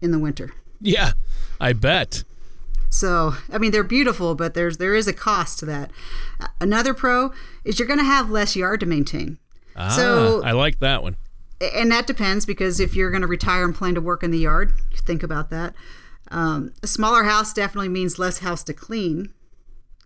in 0.00 0.12
the 0.12 0.18
winter 0.18 0.54
yeah 0.80 1.12
I 1.60 1.72
bet. 1.72 2.24
So, 2.90 3.34
I 3.50 3.58
mean, 3.58 3.72
they're 3.72 3.82
beautiful, 3.82 4.34
but 4.34 4.54
there's 4.54 4.76
there 4.78 4.94
is 4.94 5.08
a 5.08 5.12
cost 5.12 5.58
to 5.60 5.66
that. 5.66 5.90
Another 6.60 6.94
pro 6.94 7.32
is 7.64 7.78
you're 7.78 7.88
going 7.88 7.98
to 7.98 8.04
have 8.04 8.30
less 8.30 8.54
yard 8.54 8.80
to 8.80 8.86
maintain. 8.86 9.38
Ah, 9.76 9.88
so 9.88 10.42
I 10.44 10.52
like 10.52 10.78
that 10.80 11.02
one. 11.02 11.16
And 11.60 11.90
that 11.92 12.06
depends 12.06 12.46
because 12.46 12.80
if 12.80 12.94
you're 12.94 13.10
going 13.10 13.22
to 13.22 13.26
retire 13.28 13.64
and 13.64 13.74
plan 13.74 13.94
to 13.94 14.00
work 14.00 14.22
in 14.22 14.30
the 14.30 14.38
yard, 14.38 14.72
think 14.96 15.22
about 15.22 15.50
that. 15.50 15.74
Um, 16.30 16.72
a 16.82 16.86
smaller 16.86 17.24
house 17.24 17.52
definitely 17.52 17.88
means 17.88 18.18
less 18.18 18.38
house 18.38 18.62
to 18.64 18.74
clean. 18.74 19.32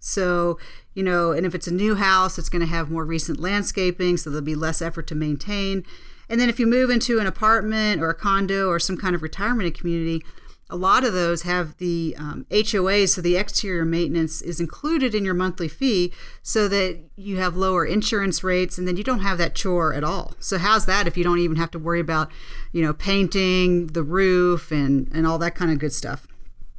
So, 0.01 0.59
you 0.95 1.03
know, 1.03 1.33
and 1.33 1.45
if 1.45 1.55
it's 1.55 1.67
a 1.67 1.75
new 1.75 1.95
house, 1.95 2.39
it's 2.39 2.49
going 2.49 2.61
to 2.61 2.67
have 2.67 2.91
more 2.91 3.05
recent 3.05 3.41
landscaping, 3.41 4.17
so 4.17 4.31
there'll 4.31 4.45
be 4.45 4.55
less 4.55 4.81
effort 4.81 5.07
to 5.09 5.15
maintain. 5.15 5.85
And 6.29 6.41
then 6.41 6.49
if 6.49 6.61
you 6.61 6.67
move 6.67 6.91
into 6.91 7.19
an 7.19 7.27
apartment 7.27 8.03
or 8.03 8.11
a 8.11 8.15
condo 8.15 8.69
or 8.69 8.79
some 8.79 8.97
kind 8.97 9.15
of 9.15 9.23
retirement 9.23 9.77
community, 9.77 10.23
a 10.71 10.77
lot 10.77 11.05
of 11.05 11.15
those 11.15 11.43
have 11.43 11.77
the 11.79 12.15
um, 12.19 12.47
HOAs, 12.51 13.11
so 13.11 13.21
the 13.21 13.37
exterior 13.37 13.85
maintenance 13.85 14.43
is 14.43 14.61
included 14.61 15.15
in 15.15 15.25
your 15.25 15.35
monthly 15.35 15.69
fee 15.69 16.13
so 16.43 16.69
that 16.69 16.99
you 17.17 17.39
have 17.39 17.57
lower 17.57 17.87
insurance 17.87 18.45
rates 18.45 18.77
and 18.77 18.87
then 18.87 18.97
you 18.97 19.05
don't 19.05 19.21
have 19.21 19.39
that 19.39 19.55
chore 19.55 19.95
at 19.95 20.05
all. 20.05 20.35
So, 20.41 20.59
how's 20.59 20.85
that 20.87 21.07
if 21.07 21.17
you 21.17 21.25
don't 21.25 21.39
even 21.39 21.57
have 21.57 21.71
to 21.71 21.79
worry 21.79 22.01
about, 22.01 22.31
you 22.73 22.83
know, 22.83 22.93
painting 22.93 23.89
the 23.89 24.03
roof 24.03 24.71
and, 24.71 25.11
and 25.13 25.27
all 25.27 25.39
that 25.39 25.55
kind 25.55 25.71
of 25.71 25.79
good 25.79 25.93
stuff? 25.93 26.27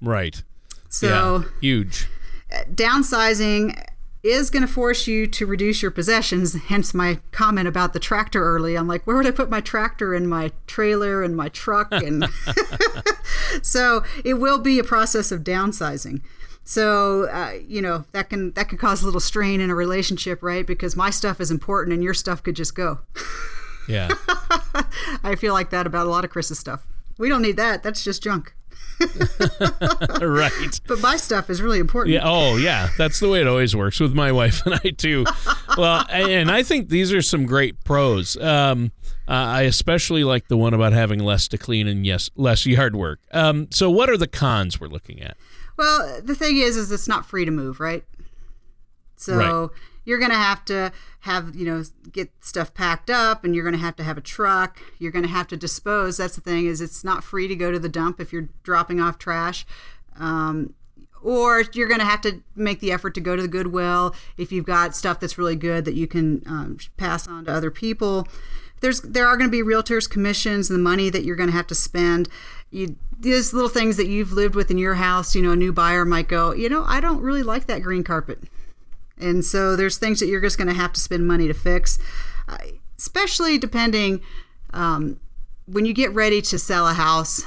Right. 0.01 0.43
So, 0.89 1.07
yeah, 1.07 1.49
huge. 1.61 2.07
Downsizing 2.73 3.83
is 4.21 4.49
going 4.49 4.65
to 4.65 4.71
force 4.71 5.07
you 5.07 5.27
to 5.27 5.45
reduce 5.45 5.81
your 5.81 5.91
possessions. 5.91 6.53
Hence 6.53 6.93
my 6.93 7.19
comment 7.31 7.67
about 7.67 7.93
the 7.93 7.99
tractor 7.99 8.43
early. 8.43 8.77
I'm 8.77 8.87
like, 8.87 9.07
where 9.07 9.15
would 9.15 9.25
I 9.25 9.31
put 9.31 9.49
my 9.49 9.61
tractor 9.61 10.13
and 10.13 10.29
my 10.29 10.51
trailer 10.67 11.23
and 11.23 11.35
my 11.35 11.49
truck? 11.49 11.91
And 11.91 12.25
so 13.61 14.03
it 14.25 14.35
will 14.35 14.59
be 14.59 14.77
a 14.77 14.83
process 14.83 15.31
of 15.31 15.43
downsizing. 15.43 16.21
So 16.65 17.27
uh, 17.31 17.53
you 17.67 17.81
know 17.81 18.05
that 18.11 18.29
can 18.29 18.51
that 18.51 18.69
can 18.69 18.77
cause 18.77 19.01
a 19.01 19.05
little 19.05 19.19
strain 19.19 19.59
in 19.59 19.71
a 19.71 19.75
relationship, 19.75 20.43
right? 20.43 20.67
Because 20.67 20.95
my 20.95 21.09
stuff 21.09 21.41
is 21.41 21.49
important 21.49 21.95
and 21.95 22.03
your 22.03 22.13
stuff 22.13 22.43
could 22.43 22.55
just 22.55 22.75
go. 22.75 22.99
Yeah. 23.87 24.09
I 25.23 25.35
feel 25.35 25.53
like 25.53 25.71
that 25.71 25.87
about 25.87 26.05
a 26.05 26.11
lot 26.11 26.23
of 26.23 26.29
Chris's 26.29 26.59
stuff. 26.59 26.85
We 27.17 27.27
don't 27.27 27.41
need 27.41 27.57
that. 27.57 27.81
That's 27.81 28.03
just 28.03 28.21
junk. 28.21 28.53
right. 30.21 30.79
But 30.87 30.99
my 31.01 31.17
stuff 31.17 31.49
is 31.49 31.61
really 31.61 31.79
important. 31.79 32.13
Yeah. 32.13 32.21
Oh, 32.23 32.57
yeah. 32.57 32.89
That's 32.97 33.19
the 33.19 33.29
way 33.29 33.41
it 33.41 33.47
always 33.47 33.75
works 33.75 33.99
with 33.99 34.13
my 34.13 34.31
wife 34.31 34.65
and 34.65 34.75
I 34.75 34.89
too. 34.91 35.25
well, 35.77 36.05
and 36.09 36.51
I 36.51 36.63
think 36.63 36.89
these 36.89 37.13
are 37.13 37.21
some 37.21 37.45
great 37.45 37.83
pros. 37.83 38.37
Um, 38.37 38.91
uh, 39.27 39.31
I 39.31 39.61
especially 39.63 40.23
like 40.23 40.47
the 40.47 40.57
one 40.57 40.73
about 40.73 40.91
having 40.93 41.19
less 41.19 41.47
to 41.49 41.57
clean 41.57 41.87
and 41.87 42.05
yes, 42.05 42.29
less 42.35 42.65
yard 42.65 42.95
work. 42.95 43.19
Um, 43.31 43.67
so, 43.71 43.89
what 43.89 44.09
are 44.09 44.17
the 44.17 44.27
cons 44.27 44.79
we're 44.79 44.87
looking 44.87 45.21
at? 45.21 45.37
Well, 45.77 46.19
the 46.21 46.35
thing 46.35 46.57
is, 46.57 46.75
is 46.75 46.91
it's 46.91 47.07
not 47.07 47.25
free 47.25 47.45
to 47.45 47.51
move, 47.51 47.79
right? 47.79 48.03
So 49.19 49.35
right. 49.35 49.69
You're 50.09 50.17
going 50.17 50.31
to 50.31 50.37
have 50.37 50.65
to 50.65 50.91
have 51.19 51.55
you 51.55 51.65
know 51.65 51.83
get 52.11 52.31
stuff 52.41 52.73
packed 52.73 53.11
up 53.11 53.43
and 53.43 53.53
you're 53.53 53.63
going 53.63 53.75
to 53.75 53.79
have 53.79 53.95
to 53.97 54.03
have 54.03 54.17
a 54.17 54.21
truck. 54.21 54.81
You're 54.97 55.11
going 55.11 55.23
to 55.23 55.29
have 55.29 55.47
to 55.49 55.55
dispose. 55.55 56.17
That's 56.17 56.33
the 56.35 56.41
thing 56.41 56.65
is 56.65 56.81
it's 56.81 57.03
not 57.03 57.23
free 57.23 57.47
to 57.47 57.55
go 57.55 57.71
to 57.71 57.77
the 57.77 57.89
dump 57.89 58.19
if 58.19 58.33
you're 58.33 58.49
dropping 58.63 58.99
off 58.99 59.19
trash. 59.19 59.67
Um, 60.17 60.73
or 61.21 61.63
you're 61.73 61.87
going 61.87 61.99
to 61.99 62.07
have 62.07 62.21
to 62.21 62.41
make 62.55 62.79
the 62.79 62.91
effort 62.91 63.13
to 63.13 63.21
go 63.21 63.35
to 63.35 63.41
the 63.43 63.47
goodwill 63.47 64.15
if 64.35 64.51
you've 64.51 64.65
got 64.65 64.95
stuff 64.95 65.19
that's 65.19 65.37
really 65.37 65.55
good 65.55 65.85
that 65.85 65.93
you 65.93 66.07
can 66.07 66.41
um, 66.47 66.77
pass 66.97 67.27
on 67.27 67.45
to 67.45 67.51
other 67.51 67.69
people. 67.69 68.27
There's 68.81 69.01
there 69.01 69.27
are 69.27 69.37
going 69.37 69.49
to 69.49 69.51
be 69.51 69.61
realtors 69.61 70.09
commissions 70.09 70.71
and 70.71 70.79
the 70.79 70.83
money 70.83 71.11
that 71.11 71.23
you're 71.23 71.35
going 71.35 71.49
to 71.49 71.55
have 71.55 71.67
to 71.67 71.75
spend. 71.75 72.29
You 72.71 72.95
these 73.19 73.53
little 73.53 73.69
things 73.69 73.97
that 73.97 74.07
you've 74.07 74.31
lived 74.31 74.55
with 74.55 74.71
in 74.71 74.77
your 74.77 74.95
house 74.95 75.35
you 75.35 75.41
know 75.41 75.51
a 75.51 75.55
new 75.55 75.73
buyer 75.73 76.05
might 76.05 76.29
go 76.29 76.53
you 76.53 76.69
know 76.69 76.85
i 76.87 77.01
don't 77.01 77.21
really 77.21 77.43
like 77.43 77.67
that 77.67 77.81
green 77.81 78.03
carpet 78.03 78.39
and 79.19 79.43
so 79.43 79.75
there's 79.75 79.97
things 79.97 80.19
that 80.19 80.27
you're 80.27 80.41
just 80.41 80.57
going 80.57 80.67
to 80.67 80.73
have 80.73 80.93
to 80.93 80.99
spend 80.99 81.27
money 81.27 81.47
to 81.47 81.53
fix, 81.53 81.99
uh, 82.47 82.57
especially 82.97 83.57
depending 83.57 84.21
um, 84.73 85.19
when 85.65 85.85
you 85.85 85.93
get 85.93 86.13
ready 86.13 86.41
to 86.41 86.57
sell 86.57 86.87
a 86.87 86.93
house. 86.93 87.45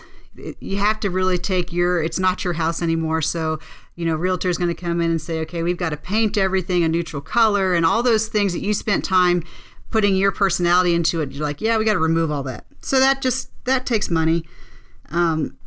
You 0.60 0.78
have 0.78 0.98
to 1.00 1.10
really 1.10 1.36
take 1.36 1.72
your, 1.72 2.02
it's 2.02 2.18
not 2.18 2.44
your 2.44 2.54
house 2.54 2.80
anymore. 2.80 3.20
So, 3.20 3.58
you 3.96 4.06
know, 4.06 4.14
realtor 4.16 4.48
is 4.48 4.56
going 4.56 4.74
to 4.74 4.74
come 4.74 5.00
in 5.00 5.10
and 5.10 5.20
say, 5.20 5.40
okay, 5.40 5.62
we've 5.62 5.76
got 5.76 5.90
to 5.90 5.96
paint 5.96 6.38
everything 6.38 6.84
a 6.84 6.88
neutral 6.88 7.20
color 7.20 7.74
and 7.74 7.84
all 7.84 8.02
those 8.02 8.28
things 8.28 8.54
that 8.54 8.60
you 8.60 8.72
spent 8.72 9.04
time 9.04 9.44
putting 9.90 10.16
your 10.16 10.32
personality 10.32 10.94
into 10.94 11.20
it. 11.20 11.32
You're 11.32 11.44
like, 11.44 11.60
yeah, 11.60 11.76
we 11.76 11.84
got 11.84 11.92
to 11.92 11.98
remove 11.98 12.30
all 12.30 12.42
that. 12.44 12.64
So 12.80 12.98
that 12.98 13.20
just, 13.20 13.50
that 13.66 13.84
takes 13.84 14.08
money. 14.08 14.44
Um, 15.10 15.58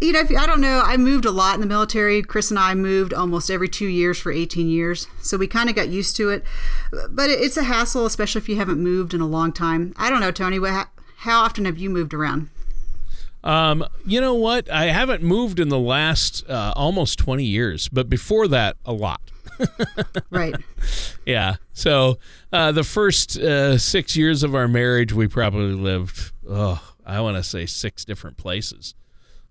you 0.00 0.12
know, 0.12 0.20
if, 0.20 0.36
I 0.36 0.46
don't 0.46 0.60
know. 0.60 0.82
I 0.84 0.96
moved 0.96 1.24
a 1.24 1.30
lot 1.30 1.54
in 1.54 1.60
the 1.60 1.66
military. 1.66 2.22
Chris 2.22 2.50
and 2.50 2.58
I 2.58 2.74
moved 2.74 3.12
almost 3.12 3.50
every 3.50 3.68
two 3.68 3.86
years 3.86 4.18
for 4.18 4.32
18 4.32 4.68
years. 4.68 5.06
So 5.20 5.36
we 5.36 5.46
kind 5.46 5.68
of 5.68 5.76
got 5.76 5.88
used 5.88 6.16
to 6.16 6.30
it. 6.30 6.44
But 7.10 7.30
it's 7.30 7.56
a 7.56 7.64
hassle, 7.64 8.06
especially 8.06 8.40
if 8.40 8.48
you 8.48 8.56
haven't 8.56 8.80
moved 8.80 9.14
in 9.14 9.20
a 9.20 9.26
long 9.26 9.52
time. 9.52 9.94
I 9.96 10.10
don't 10.10 10.20
know, 10.20 10.32
Tony. 10.32 10.58
How 10.58 11.40
often 11.42 11.66
have 11.66 11.78
you 11.78 11.90
moved 11.90 12.14
around? 12.14 12.48
Um, 13.42 13.86
you 14.04 14.20
know 14.20 14.34
what? 14.34 14.70
I 14.70 14.86
haven't 14.86 15.22
moved 15.22 15.60
in 15.60 15.68
the 15.68 15.78
last 15.78 16.48
uh, 16.48 16.72
almost 16.76 17.18
20 17.18 17.44
years, 17.44 17.88
but 17.88 18.08
before 18.08 18.48
that, 18.48 18.76
a 18.84 18.92
lot. 18.92 19.20
right. 20.30 20.54
Yeah. 21.26 21.56
So 21.72 22.18
uh, 22.52 22.72
the 22.72 22.84
first 22.84 23.38
uh, 23.38 23.78
six 23.78 24.16
years 24.16 24.42
of 24.42 24.54
our 24.54 24.68
marriage, 24.68 25.12
we 25.12 25.28
probably 25.28 25.74
lived, 25.74 26.32
oh, 26.48 26.94
I 27.06 27.20
want 27.20 27.36
to 27.36 27.42
say 27.42 27.66
six 27.66 28.04
different 28.04 28.36
places. 28.36 28.94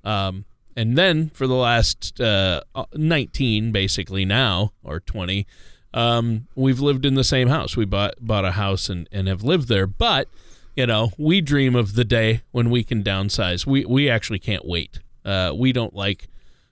Um, 0.03 0.45
and 0.75 0.97
then 0.97 1.29
for 1.29 1.47
the 1.47 1.55
last 1.55 2.21
uh, 2.21 2.61
19, 2.93 3.71
basically 3.71 4.25
now, 4.25 4.71
or 4.83 4.99
20, 4.99 5.45
um, 5.93 6.47
we've 6.55 6.79
lived 6.79 7.05
in 7.05 7.15
the 7.15 7.23
same 7.23 7.49
house. 7.49 7.75
We 7.75 7.85
bought 7.85 8.15
bought 8.19 8.45
a 8.45 8.51
house 8.51 8.89
and, 8.89 9.09
and 9.11 9.27
have 9.27 9.43
lived 9.43 9.67
there. 9.67 9.87
But, 9.87 10.27
you 10.75 10.85
know, 10.85 11.11
we 11.17 11.41
dream 11.41 11.75
of 11.75 11.95
the 11.95 12.05
day 12.05 12.41
when 12.51 12.69
we 12.69 12.83
can 12.83 13.03
downsize. 13.03 13.65
We, 13.65 13.85
we 13.85 14.09
actually 14.09 14.39
can't 14.39 14.65
wait. 14.65 14.99
Uh, 15.25 15.53
we 15.55 15.73
don't 15.73 15.95
like 15.95 16.27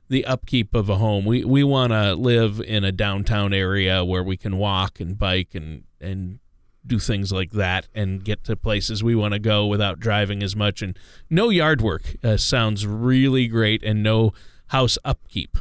the 0.10 0.26
upkeep 0.26 0.74
of 0.74 0.90
a 0.90 0.96
home. 0.96 1.26
We 1.26 1.44
we 1.44 1.64
want 1.64 1.92
to 1.92 2.14
live 2.16 2.62
in 2.62 2.84
a 2.84 2.92
downtown 2.92 3.54
area 3.54 4.06
where 4.06 4.24
we 4.24 4.38
can 4.38 4.58
walk 4.58 5.00
and 5.00 5.18
bike 5.18 5.54
and 5.54 5.84
and 6.00 6.40
do 6.86 7.00
things 7.00 7.32
like 7.32 7.52
that 7.52 7.88
and 7.94 8.24
get 8.24 8.44
to 8.46 8.56
places 8.56 9.04
we 9.04 9.16
want 9.16 9.34
to 9.34 9.40
go 9.40 9.66
without 9.66 10.00
driving 10.00 10.42
as 10.42 10.56
much 10.56 10.82
and 10.82 10.98
no 11.30 11.50
yard 11.50 11.82
work 11.82 12.16
uh, 12.24 12.38
sounds 12.38 12.88
really 12.88 13.48
great 13.48 13.84
and 13.84 14.02
no 14.02 14.34
house 14.68 14.98
upkeep. 15.04 15.58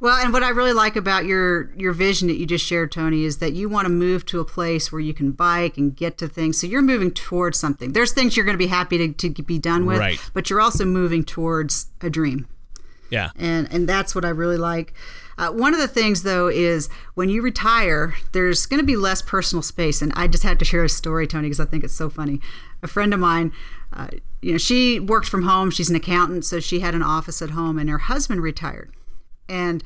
Well, 0.00 0.16
and 0.22 0.32
what 0.32 0.42
I 0.42 0.50
really 0.50 0.72
like 0.72 0.96
about 0.96 1.24
your 1.24 1.72
your 1.76 1.92
vision 1.92 2.28
that 2.28 2.36
you 2.36 2.46
just 2.46 2.66
shared, 2.66 2.92
Tony, 2.92 3.24
is 3.24 3.38
that 3.38 3.52
you 3.52 3.68
want 3.68 3.86
to 3.86 3.90
move 3.90 4.26
to 4.26 4.40
a 4.40 4.44
place 4.44 4.92
where 4.92 5.00
you 5.00 5.14
can 5.14 5.32
bike 5.32 5.78
and 5.78 5.96
get 5.96 6.18
to 6.18 6.28
things. 6.28 6.60
So 6.60 6.66
you're 6.66 6.82
moving 6.82 7.10
towards 7.10 7.58
something. 7.58 7.92
There's 7.92 8.12
things 8.12 8.36
you're 8.36 8.44
going 8.44 8.54
to 8.54 8.58
be 8.58 8.66
happy 8.66 8.98
to, 8.98 9.30
to 9.30 9.42
be 9.42 9.58
done 9.58 9.86
with, 9.86 9.98
right. 9.98 10.18
but 10.34 10.50
you're 10.50 10.60
also 10.60 10.84
moving 10.84 11.24
towards 11.24 11.86
a 12.00 12.10
dream. 12.10 12.48
Yeah. 13.08 13.30
And 13.36 13.72
and 13.72 13.88
that's 13.88 14.14
what 14.14 14.24
I 14.24 14.30
really 14.30 14.58
like. 14.58 14.92
Uh, 15.36 15.50
one 15.50 15.74
of 15.74 15.80
the 15.80 15.88
things 15.88 16.22
though 16.22 16.48
is 16.48 16.88
when 17.14 17.28
you 17.28 17.42
retire, 17.42 18.14
there's 18.32 18.66
going 18.66 18.80
to 18.80 18.86
be 18.86 18.96
less 18.96 19.22
personal 19.22 19.62
space. 19.62 20.02
And 20.02 20.12
I 20.14 20.26
just 20.26 20.44
had 20.44 20.58
to 20.58 20.64
share 20.64 20.84
a 20.84 20.88
story, 20.88 21.26
Tony, 21.26 21.48
because 21.48 21.60
I 21.60 21.64
think 21.64 21.84
it's 21.84 21.94
so 21.94 22.08
funny. 22.10 22.40
A 22.82 22.86
friend 22.86 23.12
of 23.14 23.20
mine, 23.20 23.52
uh, 23.92 24.08
you 24.42 24.52
know, 24.52 24.58
she 24.58 25.00
worked 25.00 25.28
from 25.28 25.42
home. 25.42 25.70
She's 25.70 25.90
an 25.90 25.96
accountant, 25.96 26.44
so 26.44 26.60
she 26.60 26.80
had 26.80 26.94
an 26.94 27.02
office 27.02 27.40
at 27.40 27.50
home, 27.50 27.78
and 27.78 27.88
her 27.88 27.98
husband 27.98 28.42
retired, 28.42 28.92
and 29.48 29.82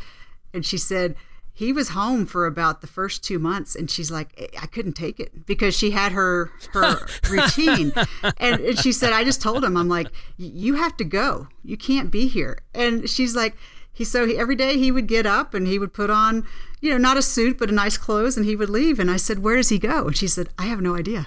and 0.52 0.64
she 0.64 0.78
said 0.78 1.14
he 1.58 1.72
was 1.72 1.88
home 1.88 2.24
for 2.24 2.46
about 2.46 2.82
the 2.82 2.86
first 2.86 3.24
two 3.24 3.38
months 3.38 3.74
and 3.74 3.90
she's 3.90 4.12
like 4.12 4.52
i 4.62 4.66
couldn't 4.66 4.92
take 4.92 5.18
it 5.18 5.44
because 5.44 5.76
she 5.76 5.90
had 5.90 6.12
her 6.12 6.52
her 6.72 7.06
routine 7.30 7.92
and, 8.38 8.60
and 8.60 8.78
she 8.78 8.92
said 8.92 9.12
i 9.12 9.24
just 9.24 9.42
told 9.42 9.64
him 9.64 9.76
i'm 9.76 9.88
like 9.88 10.06
you 10.36 10.74
have 10.74 10.96
to 10.96 11.04
go 11.04 11.48
you 11.64 11.76
can't 11.76 12.12
be 12.12 12.28
here 12.28 12.58
and 12.74 13.10
she's 13.10 13.34
like 13.34 13.56
he 13.98 14.04
so 14.04 14.24
he, 14.24 14.38
every 14.38 14.54
day 14.54 14.78
he 14.78 14.92
would 14.92 15.08
get 15.08 15.26
up 15.26 15.54
and 15.54 15.66
he 15.66 15.76
would 15.76 15.92
put 15.92 16.08
on 16.08 16.46
you 16.80 16.88
know 16.88 16.96
not 16.96 17.16
a 17.16 17.22
suit 17.22 17.58
but 17.58 17.68
a 17.68 17.72
nice 17.72 17.98
clothes 17.98 18.36
and 18.36 18.46
he 18.46 18.54
would 18.54 18.70
leave 18.70 19.00
and 19.00 19.10
i 19.10 19.16
said 19.16 19.40
where 19.40 19.56
does 19.56 19.70
he 19.70 19.78
go 19.78 20.06
and 20.06 20.16
she 20.16 20.28
said 20.28 20.48
i 20.56 20.66
have 20.66 20.80
no 20.80 20.94
idea 20.94 21.26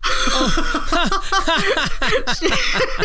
she, 2.38 2.48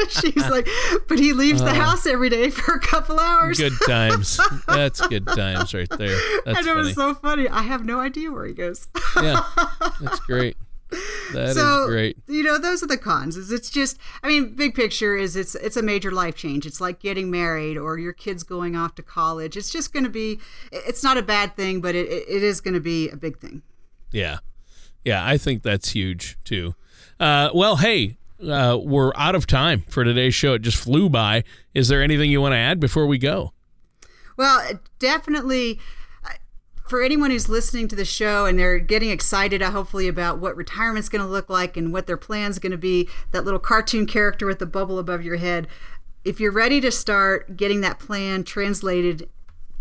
she's 0.10 0.49
like, 0.49 0.67
but 1.10 1.17
he 1.17 1.34
leaves 1.34 1.62
the 1.62 1.71
uh. 1.71 1.73
house 1.73 2.06
every 2.06 2.30
day 2.30 2.49
for 2.52 2.76
a 2.76 2.80
couple 2.80 3.19
hours. 3.19 3.58
Good 3.58 3.73
times. 3.86 4.39
That's 4.67 5.06
good 5.08 5.26
times 5.28 5.73
right 5.73 5.89
there. 5.89 6.17
That's 6.45 6.60
and 6.60 6.67
it 6.67 6.76
was 6.76 6.93
so 6.93 7.15
funny. 7.15 7.49
I 7.49 7.63
have 7.63 7.84
no 7.84 7.99
idea 7.99 8.32
where 8.32 8.45
he 8.45 8.54
goes. 8.54 8.88
yeah, 9.21 9.43
that's 10.02 10.19
great. 10.21 10.56
That 11.34 11.53
so, 11.56 11.82
is 11.82 11.88
great. 11.88 12.17
You 12.27 12.43
know, 12.43 12.58
those 12.58 12.84
are 12.84 12.88
the 12.88 12.97
cons. 12.97 13.38
Is 13.38 13.51
it's 13.51 13.69
just, 13.69 13.97
I 14.21 14.27
mean, 14.27 14.56
big 14.56 14.75
picture 14.75 15.15
is 15.15 15.36
it's 15.36 15.56
it's 15.56 15.77
a 15.77 15.82
major 15.82 16.12
life 16.12 16.36
change. 16.36 16.65
It's 16.65 16.79
like 16.79 16.99
getting 16.99 17.32
married 17.32 17.77
or 17.77 17.97
your 17.97 18.13
kids 18.13 18.43
going 18.43 18.75
off 18.75 18.95
to 18.95 19.03
college. 19.03 19.58
It's 19.58 19.71
just 19.71 19.93
going 19.93 20.03
to 20.03 20.10
be. 20.10 20.39
It's 20.71 21.03
not 21.03 21.17
a 21.17 21.21
bad 21.21 21.56
thing, 21.56 21.82
but 21.82 21.95
it, 21.95 22.08
it 22.10 22.43
is 22.43 22.62
going 22.62 22.75
to 22.75 22.79
be 22.79 23.10
a 23.10 23.15
big 23.15 23.39
thing. 23.39 23.62
Yeah, 24.12 24.39
yeah. 25.03 25.25
I 25.25 25.38
think 25.38 25.63
that's 25.63 25.91
huge 25.91 26.38
too. 26.43 26.75
Uh, 27.19 27.49
well, 27.53 27.77
hey, 27.77 28.17
uh, 28.41 28.77
we're 28.82 29.12
out 29.15 29.36
of 29.36 29.47
time 29.47 29.86
for 29.88 30.03
today's 30.03 30.36
show. 30.36 30.53
It 30.53 30.62
just 30.62 30.77
flew 30.77 31.10
by. 31.10 31.43
Is 31.73 31.88
there 31.88 32.03
anything 32.03 32.29
you 32.29 32.41
want 32.41 32.53
to 32.53 32.58
add 32.58 32.79
before 32.79 33.08
we 33.08 33.17
go? 33.17 33.53
Well, 34.38 34.79
definitely. 34.99 35.79
For 36.93 37.01
anyone 37.01 37.32
who's 37.32 37.49
listening 37.49 37.88
to 37.88 37.95
the 37.95 38.06
show 38.06 38.45
and 38.45 38.60
they're 38.60 38.77
getting 38.77 39.10
excited, 39.10 39.63
uh, 39.63 39.71
hopefully, 39.71 40.08
about 40.08 40.38
what 40.38 40.56
retirement's 40.56 41.10
going 41.10 41.23
to 41.23 41.27
look 41.27 41.49
like 41.49 41.75
and 41.75 41.91
what 41.91 42.06
their 42.06 42.17
plan's 42.17 42.60
going 42.60 42.71
to 42.71 42.77
be, 42.77 43.10
that 43.32 43.43
little 43.43 43.60
cartoon 43.60 44.06
character 44.06 44.45
with 44.45 44.60
the 44.60 44.67
bubble 44.67 44.99
above 44.99 45.23
your 45.23 45.38
head, 45.38 45.67
if 46.23 46.39
you're 46.39 46.51
ready 46.51 46.79
to 46.82 46.91
start 46.91 47.58
getting 47.58 47.82
that 47.82 47.97
plan 47.97 48.43
translated 48.43 49.27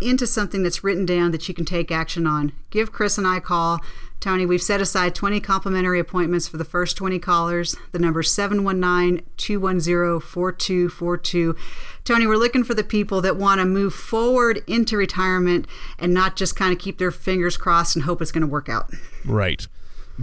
into 0.01 0.27
something 0.27 0.62
that's 0.62 0.83
written 0.83 1.05
down 1.05 1.33
that 1.33 1.46
you 1.46 1.53
can 1.53 1.66
take 1.66 1.92
action 1.92 2.27
on, 2.27 2.53
give 2.70 2.92
Chris 2.92 3.18
and 3.18 3.27
I 3.27 3.37
a 3.37 3.40
call. 3.42 3.81
Tony, 4.23 4.47
we've 4.47 4.63
set 4.63 4.81
aside 4.81 5.17
20 5.17 5.41
complimentary 5.41 5.99
appointments 5.99 6.47
for 6.47 6.57
the 6.57 6.65
first 6.65 6.97
20 6.97 7.19
callers. 7.19 7.75
The 7.91 7.99
number 7.99 8.23
719 8.23 9.27
210 9.37 10.21
4242. 10.21 11.57
Tony, 12.05 12.29
we're 12.29 12.37
looking 12.37 12.63
for 12.63 12.75
the 12.75 12.85
people 12.85 13.21
that 13.21 13.37
want 13.37 13.61
to 13.61 13.65
move 13.65 13.93
forward 13.93 14.63
into 14.69 14.97
retirement 14.97 15.67
and 15.99 16.15
not 16.15 16.37
just 16.37 16.55
kind 16.55 16.73
of 16.73 16.79
keep 16.79 16.99
their 16.99 17.11
fingers 17.11 17.57
crossed 17.57 17.97
and 17.97 18.05
hope 18.05 18.23
it's 18.23 18.31
going 18.31 18.43
to 18.43 18.47
work 18.47 18.69
out. 18.69 18.93
Right. 19.25 19.67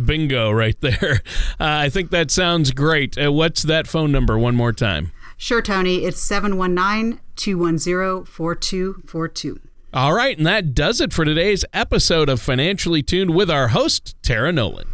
Bingo, 0.05 0.49
right 0.49 0.77
there. 0.81 1.21
Uh, 1.59 1.83
I 1.83 1.89
think 1.89 2.09
that 2.11 2.31
sounds 2.31 2.71
great. 2.71 3.21
Uh, 3.21 3.33
what's 3.33 3.63
that 3.63 3.85
phone 3.85 4.13
number 4.13 4.39
one 4.39 4.55
more 4.55 4.71
time? 4.71 5.11
Sure, 5.35 5.61
Tony. 5.61 6.05
It's 6.05 6.21
719 6.21 7.19
210 7.35 8.23
4242. 8.23 9.59
All 9.91 10.13
right, 10.13 10.37
and 10.37 10.45
that 10.45 10.75
does 10.75 11.01
it 11.01 11.11
for 11.11 11.25
today's 11.25 11.65
episode 11.73 12.29
of 12.29 12.39
Financially 12.39 13.01
Tuned 13.01 13.33
with 13.33 13.49
our 13.49 13.69
host, 13.69 14.15
Tara 14.21 14.51
Nolan. 14.51 14.87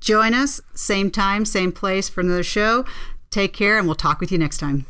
Join 0.00 0.34
us, 0.34 0.60
same 0.74 1.12
time, 1.12 1.44
same 1.44 1.70
place 1.70 2.08
for 2.08 2.20
another 2.20 2.42
show. 2.42 2.84
Take 3.30 3.52
care, 3.52 3.78
and 3.78 3.86
we'll 3.86 3.94
talk 3.94 4.20
with 4.20 4.32
you 4.32 4.38
next 4.38 4.58
time. 4.58 4.86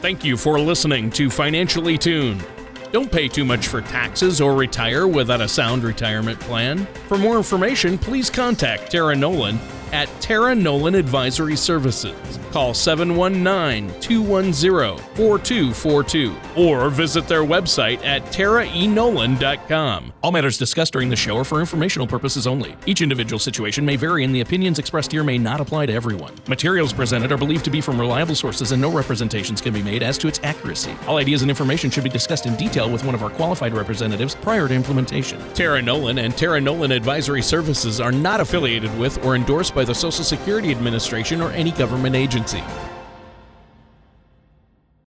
Thank 0.00 0.24
you 0.24 0.36
for 0.36 0.60
listening 0.60 1.10
to 1.12 1.28
Financially 1.30 1.98
Tuned. 1.98 2.46
Don't 2.92 3.10
pay 3.10 3.26
too 3.26 3.44
much 3.44 3.66
for 3.66 3.80
taxes 3.80 4.40
or 4.40 4.54
retire 4.54 5.08
without 5.08 5.40
a 5.40 5.48
sound 5.48 5.82
retirement 5.82 6.38
plan. 6.38 6.86
For 7.08 7.18
more 7.18 7.36
information, 7.36 7.98
please 7.98 8.30
contact 8.30 8.92
Tara 8.92 9.16
Nolan 9.16 9.58
at 9.92 10.08
Tara 10.20 10.54
Nolan 10.54 10.94
Advisory 10.94 11.56
Services. 11.56 12.14
Call 12.52 12.72
719 12.72 14.00
210 14.00 14.98
4242 15.16 16.36
or 16.56 16.88
visit 16.90 17.26
their 17.26 17.42
website 17.42 18.04
at 18.04 18.22
taraenolan.com. 18.26 20.12
All 20.22 20.32
matters 20.32 20.56
discussed 20.56 20.92
during 20.92 21.08
the 21.08 21.16
show 21.16 21.36
are 21.36 21.44
for 21.44 21.60
informational 21.60 22.06
purposes 22.06 22.46
only. 22.46 22.76
Each 22.86 23.02
individual 23.02 23.38
situation 23.38 23.84
may 23.84 23.96
vary, 23.96 24.24
and 24.24 24.34
the 24.34 24.40
opinions 24.40 24.78
expressed 24.78 25.12
here 25.12 25.24
may 25.24 25.36
not 25.36 25.60
apply 25.60 25.86
to 25.86 25.92
everyone. 25.92 26.32
Materials 26.48 26.92
presented 26.92 27.32
are 27.32 27.36
believed 27.36 27.64
to 27.64 27.70
be 27.70 27.80
from 27.80 28.00
reliable 28.00 28.34
sources, 28.34 28.72
and 28.72 28.80
no 28.80 28.90
representations 28.90 29.60
can 29.60 29.74
be 29.74 29.82
made 29.82 30.02
as 30.02 30.16
to 30.18 30.28
its 30.28 30.40
accuracy. 30.42 30.94
All 31.06 31.16
ideas 31.18 31.42
and 31.42 31.50
information 31.50 31.90
should 31.90 32.04
be 32.04 32.10
discussed 32.10 32.46
in 32.46 32.56
detail 32.56 32.90
with 32.90 33.04
one 33.04 33.14
of 33.14 33.22
our 33.22 33.30
qualified 33.30 33.74
representatives 33.74 34.34
prior 34.36 34.68
to 34.68 34.74
implementation. 34.74 35.40
Tara 35.54 35.82
Nolan 35.82 36.18
and 36.18 36.36
Tara 36.36 36.60
Nolan 36.60 36.92
Advisory 36.92 37.42
Services 37.42 38.00
are 38.00 38.12
not 38.12 38.40
affiliated 38.40 38.96
with 38.98 39.22
or 39.24 39.36
endorsed 39.36 39.74
by 39.74 39.83
the 39.84 39.94
Social 39.94 40.24
Security 40.24 40.70
Administration 40.70 41.40
or 41.40 41.50
any 41.52 41.72
government 41.72 42.16
agency. 42.16 42.62